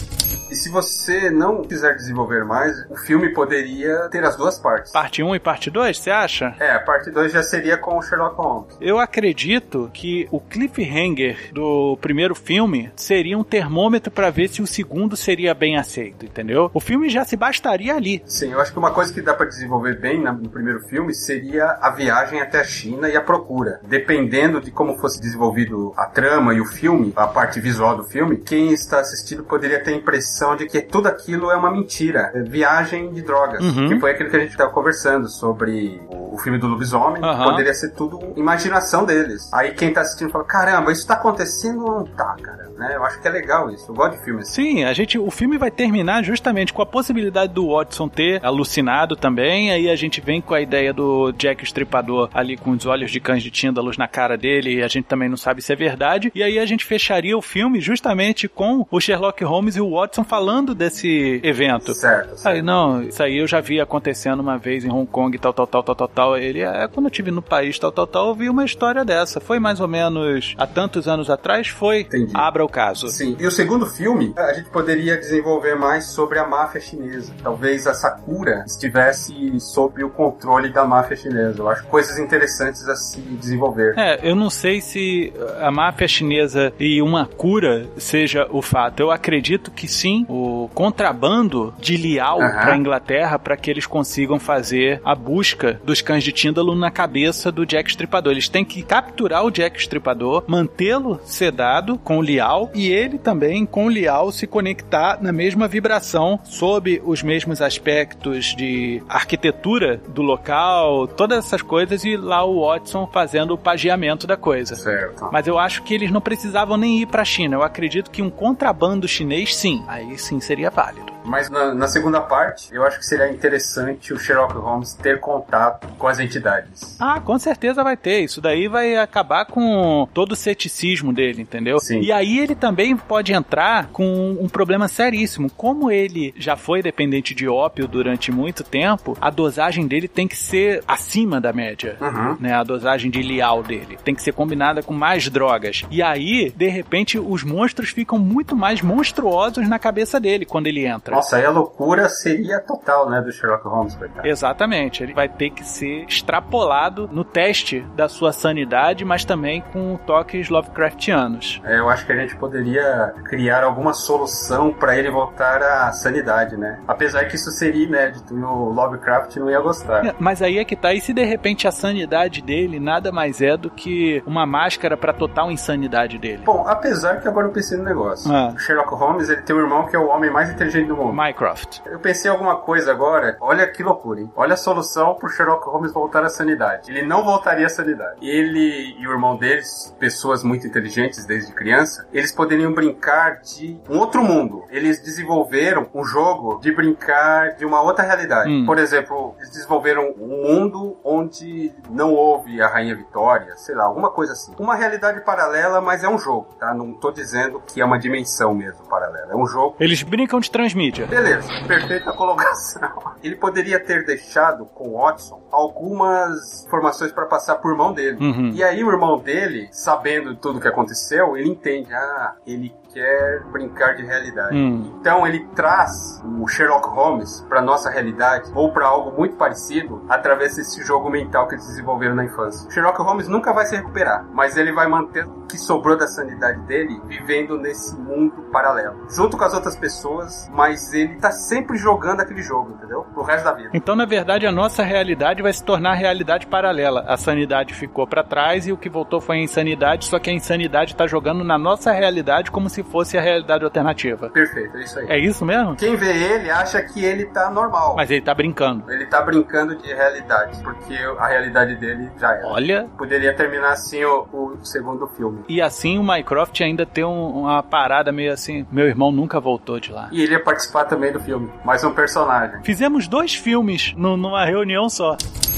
[0.49, 4.91] E se você não quiser desenvolver mais, o filme poderia ter as duas partes.
[4.91, 6.55] Parte 1 e parte 2, você acha?
[6.59, 8.77] É, a parte 2 já seria com o Sherlock Holmes.
[8.79, 14.67] Eu acredito que o cliffhanger do primeiro filme seria um termômetro pra ver se o
[14.67, 16.69] segundo seria bem aceito, entendeu?
[16.73, 18.21] O filme já se bastaria ali.
[18.25, 21.77] Sim, eu acho que uma coisa que dá pra desenvolver bem no primeiro filme seria
[21.81, 23.79] a viagem até a China e a procura.
[23.83, 28.37] Dependendo de como fosse desenvolvido a trama e o filme, a parte visual do filme,
[28.37, 32.31] quem está assistindo poderia ter a impressão de que tudo aquilo é uma mentira.
[32.33, 33.63] É viagem de drogas.
[33.63, 33.87] Uhum.
[33.87, 37.23] Que foi aquilo que a gente estava conversando sobre o, filme do lobisomem.
[37.23, 37.51] Aham.
[37.51, 39.51] Poderia ser tudo imaginação deles.
[39.53, 42.69] Aí quem tá assistindo fala, caramba, isso tá acontecendo ou não tá, cara?
[42.77, 42.91] Né?
[42.95, 43.89] Eu acho que é legal isso.
[43.89, 44.53] Eu gosto de filme assim.
[44.53, 49.15] Sim, a gente, o filme vai terminar justamente com a possibilidade do Watson ter alucinado
[49.15, 49.71] também.
[49.71, 53.19] Aí a gente vem com a ideia do Jack Estripador ali com os olhos de
[53.19, 54.75] cães de tíndalos na cara dele.
[54.75, 56.31] E a gente também não sabe se é verdade.
[56.35, 60.24] E aí a gente fecharia o filme justamente com o Sherlock Holmes e o Watson
[60.25, 61.93] falando desse evento.
[61.93, 62.37] Certo.
[62.37, 62.47] certo.
[62.47, 65.67] Aí, não, isso aí eu já vi acontecendo uma vez em Hong Kong, tal, tal,
[65.67, 66.37] tal, tal, tal, tal.
[66.37, 69.39] Ele, é, quando eu estive no país, tal, tal, tal, eu vi uma história dessa.
[69.39, 71.67] Foi mais ou menos há tantos anos atrás?
[71.67, 72.01] Foi.
[72.01, 72.31] Entendi.
[72.33, 73.07] Abra o caso.
[73.07, 73.35] Sim.
[73.39, 77.33] E o segundo filme, a gente poderia desenvolver mais sobre a máfia chinesa.
[77.41, 81.59] Talvez a Sakura estivesse sob o controle da máfia chinesa.
[81.59, 83.93] Eu acho coisas interessantes a se desenvolver.
[83.97, 88.99] É, eu não sei se a máfia chinesa e uma cura seja o fato.
[88.99, 92.51] Eu acredito que sim, o contrabando de Liao Aham.
[92.61, 97.51] para Inglaterra para que eles consigam fazer a busca dos cães de Tíndalo na cabeça
[97.51, 98.31] do Jack Stripador.
[98.31, 103.65] Eles têm que capturar o Jack Stripador, mantê-lo sedado com o Liao e ele também
[103.65, 110.21] com o Liao se conectar na mesma vibração sob os mesmos aspectos de arquitetura do
[110.21, 114.75] local, todas essas coisas e lá o Watson fazendo o pageamento da coisa.
[114.75, 115.29] Certo.
[115.31, 117.55] Mas eu acho que eles não precisavam nem ir pra China.
[117.55, 119.83] Eu acredito que um contrabando chinês, sim.
[119.87, 121.14] Aí sim seria válido.
[121.25, 125.87] Mas na, na segunda parte, eu acho que seria interessante o Sherlock Holmes ter contato
[125.97, 126.97] com as entidades.
[126.99, 128.21] Ah, com certeza vai ter.
[128.21, 131.79] Isso daí vai acabar com todo o ceticismo dele, entendeu?
[131.79, 132.01] Sim.
[132.01, 135.49] E aí ele também pode entrar com um problema seríssimo.
[135.49, 140.37] Como ele já foi dependente de ópio durante muito tempo, a dosagem dele tem que
[140.37, 141.97] ser acima da média.
[141.99, 142.37] Uhum.
[142.39, 143.97] né, a dosagem de lial dele.
[144.03, 145.83] Tem que ser combinada com mais drogas.
[145.89, 150.85] E aí, de repente, os monstros ficam muito mais monstruosos na cabeça dele quando ele
[150.85, 151.14] entra.
[151.15, 154.27] Nossa, aí a loucura seria total, né, do Sherlock Holmes, coitado.
[154.27, 159.95] Exatamente, ele vai ter que ser extrapolado no teste da sua sanidade, mas também com
[160.05, 161.61] toques Lovecraftianos.
[161.63, 166.57] É, eu acho que a gente poderia criar alguma solução pra ele voltar à sanidade,
[166.57, 166.79] né?
[166.85, 170.05] Apesar que isso seria inédito e o Lovecraft não ia gostar.
[170.05, 173.41] É, Mas aí é que tá, e se de repente a sanidade dele nada mais
[173.41, 176.43] é do que uma máscara pra total insanidade dele?
[176.45, 178.29] Bom, apesar que agora eu pensei no negócio.
[178.29, 178.51] Ah.
[178.53, 181.04] O Sherlock Holmes, ele tem um irmão que é o homem mais inteligente do mundo.
[181.07, 181.21] Mundo.
[181.21, 181.79] Mycroft.
[181.85, 183.37] Eu pensei em alguma coisa agora.
[183.39, 184.31] Olha que loucura, hein?
[184.35, 186.91] Olha a solução pro Sherlock Holmes voltar à sanidade.
[186.91, 188.17] Ele não voltaria à sanidade.
[188.21, 193.97] Ele e o irmão deles, pessoas muito inteligentes desde criança, eles poderiam brincar de um
[193.97, 194.63] outro mundo.
[194.69, 198.49] Eles desenvolveram um jogo de brincar de uma outra realidade.
[198.49, 198.65] Hum.
[198.65, 204.09] Por exemplo, eles desenvolveram um mundo onde não houve a Rainha Vitória, sei lá, alguma
[204.11, 204.53] coisa assim.
[204.59, 206.73] Uma realidade paralela, mas é um jogo, tá?
[206.73, 209.31] Não tô dizendo que é uma dimensão mesmo paralela.
[209.31, 210.49] É um jogo Eles brincam de
[210.95, 211.05] transmídia.
[211.05, 212.89] Beleza, perfeita colocação.
[213.21, 218.17] Ele poderia ter deixado com o Watson algumas informações para passar por mão dele.
[218.19, 218.51] Uhum.
[218.53, 223.93] E aí o irmão dele, sabendo tudo que aconteceu, ele entende, ah, ele quer brincar
[223.93, 224.55] de realidade.
[224.55, 224.95] Hum.
[225.01, 230.55] Então ele traz o Sherlock Holmes para nossa realidade ou para algo muito parecido através
[230.55, 232.65] desse jogo mental que eles desenvolveram na infância.
[232.69, 236.07] O Sherlock Holmes nunca vai se recuperar, mas ele vai manter o que sobrou da
[236.07, 241.77] sanidade dele vivendo nesse mundo paralelo, junto com as outras pessoas, mas ele tá sempre
[241.77, 243.05] jogando aquele jogo, entendeu?
[243.13, 243.69] Pro resto da vida.
[243.73, 247.03] Então, na verdade, a nossa realidade vai se tornar realidade paralela.
[247.07, 250.33] A sanidade ficou pra trás e o que voltou foi a insanidade, só que a
[250.33, 254.29] insanidade tá jogando na nossa realidade como se fosse a realidade alternativa.
[254.29, 255.05] Perfeito, é isso aí.
[255.09, 255.75] É isso mesmo?
[255.75, 257.95] Quem vê ele acha que ele tá normal.
[257.95, 258.89] Mas ele tá brincando.
[258.91, 262.47] Ele tá brincando de realidade, porque a realidade dele já era.
[262.47, 262.87] Olha.
[262.97, 265.43] Poderia terminar assim o, o segundo filme.
[265.49, 268.65] E assim o Mycroft ainda tem um- uma parada meio assim.
[268.71, 270.07] Meu irmão nunca voltou de lá.
[270.11, 272.61] E ele ia participar também do filme, mais um personagem.
[272.63, 275.17] Fizemos dois filmes nu- numa reunião só.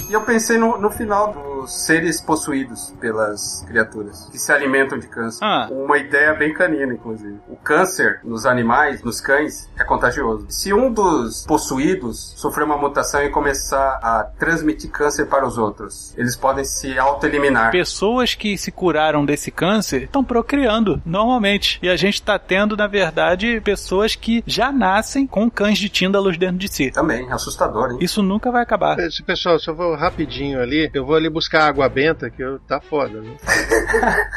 [0.09, 1.33] E eu pensei no, no final
[1.67, 5.43] seres possuídos pelas criaturas, que se alimentam de câncer.
[5.43, 5.67] Ah.
[5.71, 7.37] Uma ideia bem canina, inclusive.
[7.47, 10.45] O câncer nos animais, nos cães, é contagioso.
[10.49, 16.13] Se um dos possuídos sofrer uma mutação e começar a transmitir câncer para os outros,
[16.17, 17.71] eles podem se auto-eliminar.
[17.71, 21.79] Pessoas que se curaram desse câncer estão procriando normalmente.
[21.81, 26.37] E a gente tá tendo, na verdade, pessoas que já nascem com cães de tíndalos
[26.37, 26.91] dentro de si.
[26.91, 27.97] Também, assustador, hein?
[28.01, 28.97] Isso nunca vai acabar.
[29.25, 32.79] Pessoal, se eu vou rapidinho ali, eu vou ali buscar água benta, que eu, tá
[32.79, 33.35] foda, né?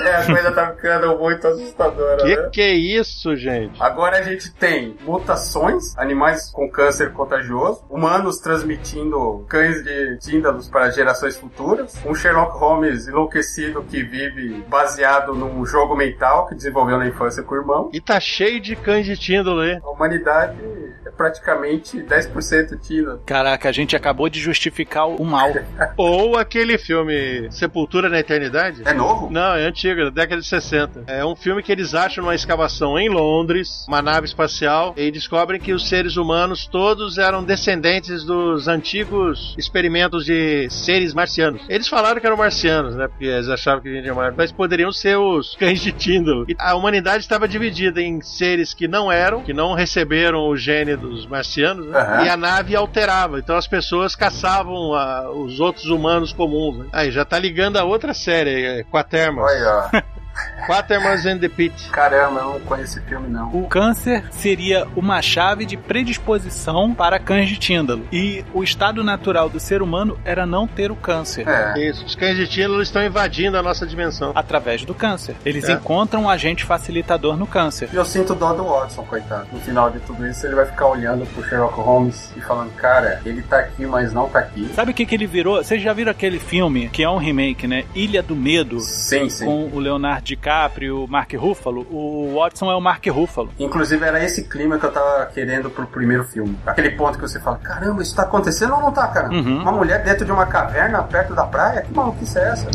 [0.00, 2.48] É, a coisa tá ficando muito assustadora, Que né?
[2.52, 3.82] que é isso, gente?
[3.82, 10.90] Agora a gente tem mutações, animais com câncer contagioso, humanos transmitindo cães de tíndalos para
[10.90, 17.06] gerações futuras, um Sherlock Holmes enlouquecido que vive baseado num jogo mental que desenvolveu na
[17.08, 17.90] infância com o irmão.
[17.92, 19.78] E tá cheio de cães de tíndalo aí.
[19.82, 20.56] A humanidade
[21.04, 23.22] é praticamente 10% tíndalo.
[23.26, 25.50] Caraca, a gente acabou de justificar o mal.
[25.96, 28.82] Ou aquele filme Sepultura na Eternidade.
[28.84, 29.28] É novo?
[29.30, 31.04] Não, é antigo, da década de 60.
[31.08, 35.60] É um filme que eles acham numa escavação em Londres, uma nave espacial, e descobrem
[35.60, 41.60] que os seres humanos todos eram descendentes dos antigos experimentos de seres marcianos.
[41.68, 43.08] Eles falaram que eram marcianos, né?
[43.08, 46.44] Porque eles achavam que vinham de Marte, mas poderiam ser os cães de Tyndall.
[46.48, 50.96] E a humanidade estava dividida em seres que não eram, que não receberam o gene
[50.96, 51.98] dos marcianos, né?
[51.98, 52.24] Aham.
[52.24, 53.38] e a nave alterava.
[53.38, 56.78] Então as pessoas caçavam ah, os outros humanos comuns.
[56.78, 56.86] Né?
[56.92, 59.44] Aí já tá ligando a outra série, é, Quatermas.
[59.44, 60.04] Olha,
[60.62, 60.66] ó.
[60.66, 61.88] Quatermans and the Pit.
[61.90, 63.48] caramba, eu não conheço esse filme não.
[63.54, 68.06] O câncer seria uma chave de predisposição para cães de tíndalo.
[68.12, 71.46] E o estado natural do ser humano era não ter o câncer.
[71.48, 71.78] É.
[71.88, 74.32] Isso, os cães de Tyndall estão invadindo a nossa dimensão.
[74.34, 75.36] Através do câncer.
[75.44, 75.72] Eles É.
[75.72, 77.88] encontram um agente facilitador no câncer.
[77.92, 79.46] E eu sinto dó do Watson, coitado.
[79.52, 83.20] No final de tudo isso, ele vai ficar olhando pro Sherlock Holmes e falando, cara,
[83.24, 84.68] ele tá aqui, mas não tá aqui.
[84.74, 85.62] Sabe o que, que ele virou?
[85.62, 87.84] Vocês já viram aquele filme, que é um remake, né?
[87.94, 89.44] Ilha do Medo, Sim, sim.
[89.44, 91.86] com o Leonardo DiCaprio, o Mark Ruffalo?
[91.90, 93.50] O Watson é o Mark Ruffalo.
[93.58, 96.58] Inclusive, era esse clima que eu tava querendo pro primeiro filme.
[96.66, 99.30] Aquele ponto que você fala, caramba, isso tá acontecendo ou não tá, cara?
[99.30, 99.62] Uhum.
[99.62, 101.82] Uma mulher dentro de uma caverna, perto da praia?
[101.82, 102.70] Que maluquice é essa?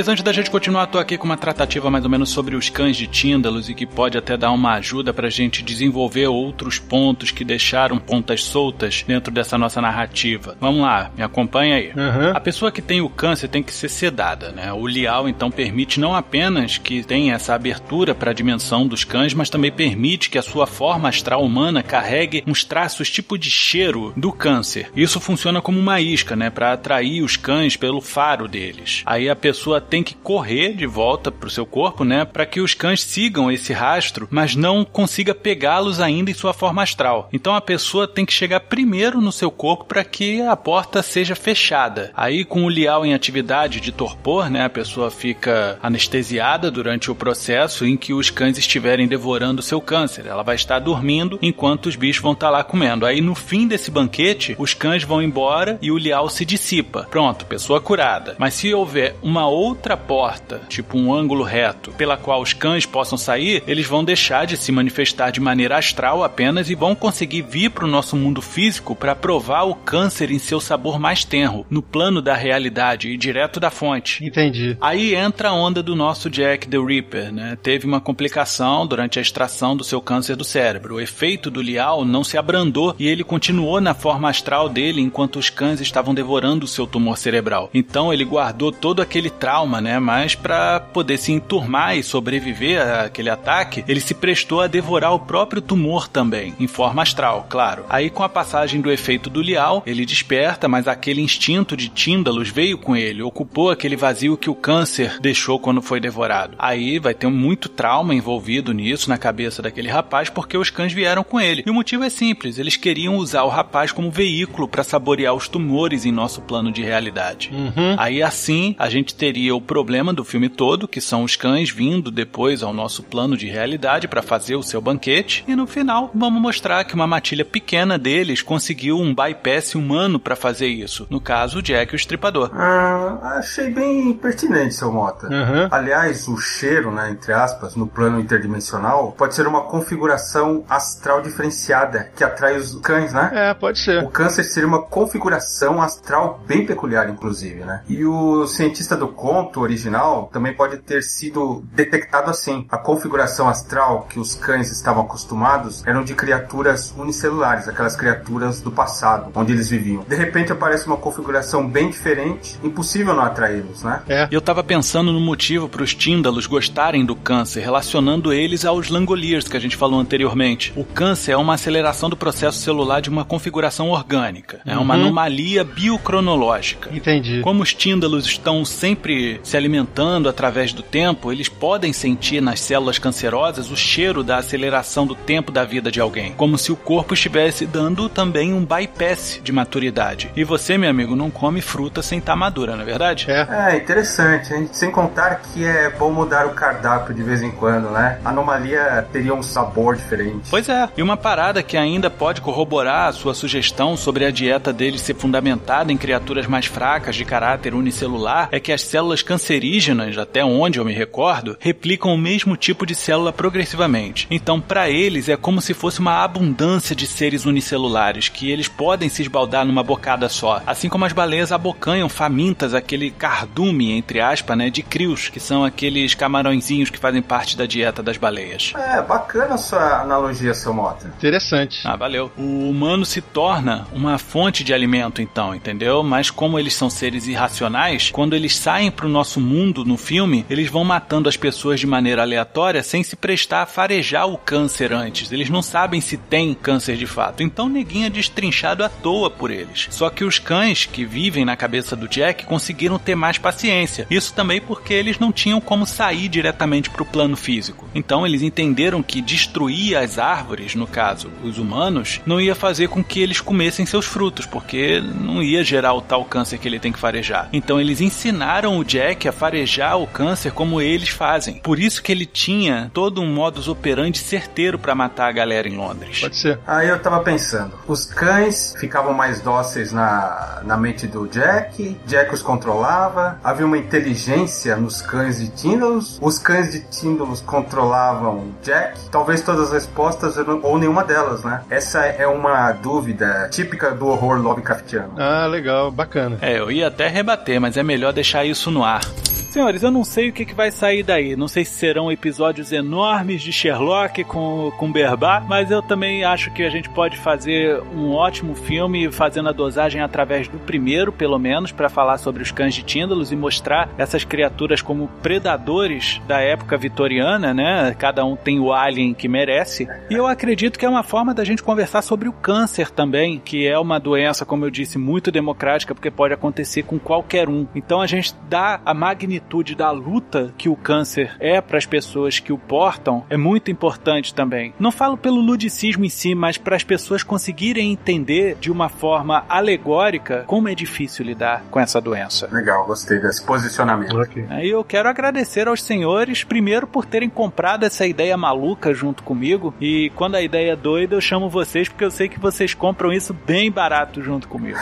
[0.00, 2.70] Senhores, antes da gente continuar, tô aqui com uma tratativa mais ou menos sobre os
[2.70, 7.30] cães de Tíndalos e que pode até dar uma ajuda pra gente desenvolver outros pontos
[7.30, 10.56] que deixaram pontas soltas dentro dessa nossa narrativa.
[10.60, 11.88] Vamos lá, me acompanha aí.
[11.88, 12.30] Uhum.
[12.34, 14.72] A pessoa que tem o câncer tem que ser sedada, né?
[14.72, 19.34] O Lial então permite não apenas que tenha essa abertura para a dimensão dos cães,
[19.34, 24.14] mas também permite que a sua forma astral humana carregue uns traços tipo de cheiro
[24.16, 24.90] do câncer.
[24.96, 29.02] Isso funciona como uma isca, né, para atrair os cães pelo faro deles.
[29.04, 32.74] Aí a pessoa tem que correr de volta pro seu corpo, né, para que os
[32.74, 37.28] cães sigam esse rastro, mas não consiga pegá-los ainda em sua forma astral.
[37.32, 41.34] Então a pessoa tem que chegar primeiro no seu corpo para que a porta seja
[41.34, 42.12] fechada.
[42.14, 47.14] Aí com o lial em atividade de torpor, né, a pessoa fica anestesiada durante o
[47.14, 50.26] processo em que os cães estiverem devorando seu câncer.
[50.26, 53.04] Ela vai estar dormindo enquanto os bichos vão estar lá comendo.
[53.04, 57.08] Aí no fim desse banquete, os cães vão embora e o lial se dissipa.
[57.10, 58.36] Pronto, pessoa curada.
[58.38, 63.18] Mas se houver uma outra porta, tipo um ângulo reto, pela qual os cães possam
[63.18, 67.70] sair, eles vão deixar de se manifestar de maneira astral apenas e vão conseguir vir
[67.70, 71.82] para o nosso mundo físico para provar o câncer em seu sabor mais tenro, no
[71.82, 74.24] plano da realidade e direto da fonte.
[74.24, 74.76] Entendi.
[74.80, 77.56] Aí entra a onda do nosso Jack the Ripper, né?
[77.62, 80.96] Teve uma complicação durante a extração do seu câncer do cérebro.
[80.96, 85.38] O efeito do Lial não se abrandou e ele continuou na forma astral dele enquanto
[85.38, 87.70] os cães estavam devorando o seu tumor cerebral.
[87.72, 89.98] Então ele guardou todo aquele trauma, né?
[89.98, 95.18] Mas para poder se enturmar e sobreviver àquele ataque, ele se prestou a devorar o
[95.18, 97.84] próprio tumor também, em forma astral, claro.
[97.90, 102.48] Aí com a passagem do efeito do Lial, ele desperta, mas aquele instinto de Tíndalos
[102.48, 106.56] veio com ele, ocupou aquele vazio que o câncer deixou quando foi devorado.
[106.58, 111.22] Aí vai ter muito trauma envolvido nisso na cabeça daquele rapaz porque os cães vieram
[111.22, 111.62] com ele.
[111.66, 115.48] E o motivo é simples, eles queriam usar o rapaz como veículo para saborear os
[115.48, 117.50] tumores em nosso plano de realidade.
[117.52, 117.96] Uhum.
[117.98, 122.10] Aí assim, a gente teria o problema do filme todo, que são os cães vindo
[122.10, 126.40] depois ao nosso plano de realidade para fazer o seu banquete, e no final vamos
[126.40, 131.06] mostrar que uma matilha pequena deles conseguiu um bypass humano para fazer isso.
[131.10, 132.50] No caso, o Jack o Estripador.
[132.54, 135.26] Ah, achei bem pertinente, seu Mota.
[135.26, 135.68] Uhum.
[135.70, 142.10] Aliás, o cheiro, né, entre aspas, no plano interdimensional, pode ser uma configuração astral diferenciada
[142.16, 143.30] que atrai os cães, né?
[143.32, 144.02] É, pode ser.
[144.02, 147.82] O câncer seria uma configuração astral bem peculiar, inclusive, né?
[147.88, 152.66] E o cientista do conto original também pode ter sido detectado assim.
[152.70, 158.70] A configuração astral que os cães estavam acostumados eram de criaturas unicelulares, aquelas criaturas do
[158.70, 160.04] passado, onde eles viviam.
[160.06, 164.02] De repente aparece uma configuração bem diferente, impossível não atraí-los, né?
[164.08, 164.28] É.
[164.30, 169.48] Eu tava pensando no motivo para os Tíndalos gostarem do câncer, relacionando eles aos Langoliers
[169.48, 170.72] que a gente falou anteriormente.
[170.76, 174.60] O câncer é uma aceleração do processo celular de uma configuração orgânica.
[174.66, 175.00] É uma Uhum.
[175.02, 175.64] anomalia
[176.10, 176.90] biocronológica.
[176.94, 177.40] Entendi.
[177.42, 182.98] Como os tíndalos estão sempre se alimentando através do tempo, eles podem sentir nas células
[182.98, 187.14] cancerosas o cheiro da aceleração do tempo da vida de alguém, como se o corpo
[187.14, 190.30] estivesse dando também um bypass de maturidade.
[190.36, 193.26] E você, meu amigo, não come fruta sem estar madura, não é verdade?
[193.28, 193.46] É.
[193.50, 194.68] É, interessante, hein?
[194.72, 198.18] Sem contar que é bom mudar o cardápio de vez em quando, né?
[198.24, 200.48] A anomalia teria um sabor diferente.
[200.50, 204.72] Pois é, e uma parada que ainda pode corroborar a sua sugestão sobre a dieta
[204.72, 210.18] deles ser fundamentada em criaturas mais fracas de caráter unicelular é que as células cancerígenas,
[210.18, 214.26] até onde eu me recordo, replicam o mesmo tipo de célula progressivamente.
[214.28, 219.08] Então, para eles é como se fosse uma abundância de seres unicelulares que eles podem
[219.08, 224.56] se esbaldar numa bocada só, assim como as baleias abocanham famintas aquele cardume entre aspas,
[224.58, 228.72] né, de crios, que são aqueles camarõezinhos que fazem parte da dieta das baleias.
[228.76, 231.06] É, bacana a sua analogia, seu Mota.
[231.06, 231.80] Interessante.
[231.84, 232.32] Ah, valeu.
[232.36, 236.02] O humano se torna uma fonte de alimento, então, entendeu?
[236.02, 240.70] Mas como eles são seres irracionais, quando eles saem pro nosso mundo no filme, eles
[240.70, 245.32] vão matando as pessoas de maneira aleatória sem se prestar a farejar o câncer antes.
[245.32, 247.42] Eles não sabem se tem câncer de fato.
[247.42, 249.88] Então neguinho é destrinchado à toa por eles.
[249.90, 254.06] Só que os cães que vivem na cabeça do Jack conseguiram ter mais paciência.
[254.10, 257.88] Isso também porque eles não tinham como sair diretamente pro plano físico.
[257.94, 263.02] Então eles entenderam que destruir as árvores, no caso, os humanos, não ia fazer com
[263.02, 266.92] que eles comessem seus frutos, porque não ia gerar o tal câncer que ele tem
[266.92, 267.48] que farejar.
[267.52, 271.54] Então eles ensinaram o Jack a farejar o câncer como eles fazem.
[271.58, 275.76] Por isso que ele tinha todo um modus operandi certeiro para matar a galera em
[275.76, 276.20] Londres.
[276.20, 276.58] Pode ser.
[276.66, 282.34] Aí eu tava pensando, os cães ficavam mais dóceis na, na mente do Jack, Jack
[282.34, 288.98] os controlava, havia uma inteligência nos cães de Tíndalos, os cães de Tíndalos controlavam Jack,
[289.10, 291.62] talvez todas as respostas ou nenhuma delas, né?
[291.70, 295.14] Essa é uma dúvida típica do horror Lovecraftiano.
[295.18, 296.38] Ah, legal, bacana.
[296.40, 298.89] É, eu ia até rebater, mas é melhor deixar isso no ar.
[298.92, 299.29] Ah.
[299.50, 301.34] Senhores, eu não sei o que, que vai sair daí.
[301.34, 306.52] Não sei se serão episódios enormes de Sherlock com, com Berbá, mas eu também acho
[306.52, 311.36] que a gente pode fazer um ótimo filme fazendo a dosagem através do primeiro, pelo
[311.36, 316.40] menos, para falar sobre os cães de Tíndalos e mostrar essas criaturas como predadores da
[316.40, 317.92] época vitoriana, né?
[317.98, 319.88] Cada um tem o alien que merece.
[320.08, 323.66] E eu acredito que é uma forma da gente conversar sobre o câncer também, que
[323.66, 327.66] é uma doença, como eu disse, muito democrática, porque pode acontecer com qualquer um.
[327.74, 329.39] Então a gente dá a magnitude
[329.76, 334.34] da luta que o câncer é para as pessoas que o portam, é muito importante
[334.34, 334.72] também.
[334.78, 339.44] Não falo pelo ludicismo em si, mas para as pessoas conseguirem entender de uma forma
[339.48, 342.48] alegórica como é difícil lidar com essa doença.
[342.52, 344.18] Legal, gostei desse posicionamento.
[344.20, 344.46] Okay.
[344.48, 349.74] Aí eu quero agradecer aos senhores, primeiro por terem comprado essa ideia maluca junto comigo,
[349.80, 353.12] e quando a ideia é doida, eu chamo vocês porque eu sei que vocês compram
[353.12, 354.78] isso bem barato junto comigo.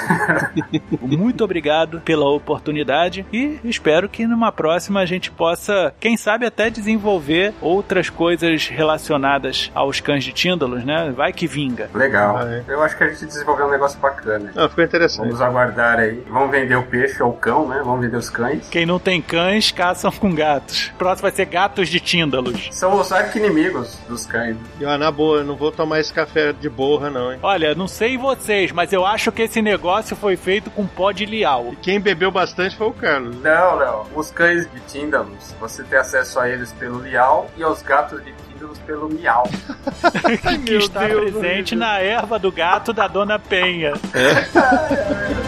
[1.01, 6.71] Muito obrigado pela oportunidade e espero que numa próxima a gente possa, quem sabe, até
[6.71, 11.13] desenvolver outras coisas relacionadas aos cães de Tíndalos, né?
[11.15, 11.91] Vai que vinga.
[11.95, 12.39] Legal.
[12.39, 12.65] Ah, é.
[12.69, 14.53] Eu acho que a gente desenvolveu um negócio bacana.
[14.57, 15.27] Ah, ficou interessante.
[15.27, 16.23] Vamos aguardar aí.
[16.29, 17.81] Vamos vender o peixe ou o cão, né?
[17.85, 18.69] Vamos vender os cães.
[18.69, 20.93] Quem não tem cães, caçam com gatos.
[20.99, 22.69] Próximo vai ser gatos de Tíndalos.
[22.71, 24.57] São os arqui-inimigos dos cães.
[24.85, 27.39] Ah, na boa, eu não vou tomar esse café de borra, não, hein?
[27.43, 31.25] Olha, não sei vocês, mas eu acho que esse negócio foi feito com pó de
[31.27, 31.69] lial.
[31.73, 33.41] E quem bebeu bastante foi o Carlos.
[33.43, 34.07] Não, não.
[34.15, 38.33] Os cães de Tíndalos, você tem acesso a eles pelo lial e aos gatos de
[38.33, 39.43] Tíndalos pelo miau.
[40.65, 41.81] que está Deus presente Deus.
[41.81, 43.95] na erva do gato da Dona Penha.
[44.15, 45.39] É.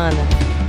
[0.00, 0.59] semana.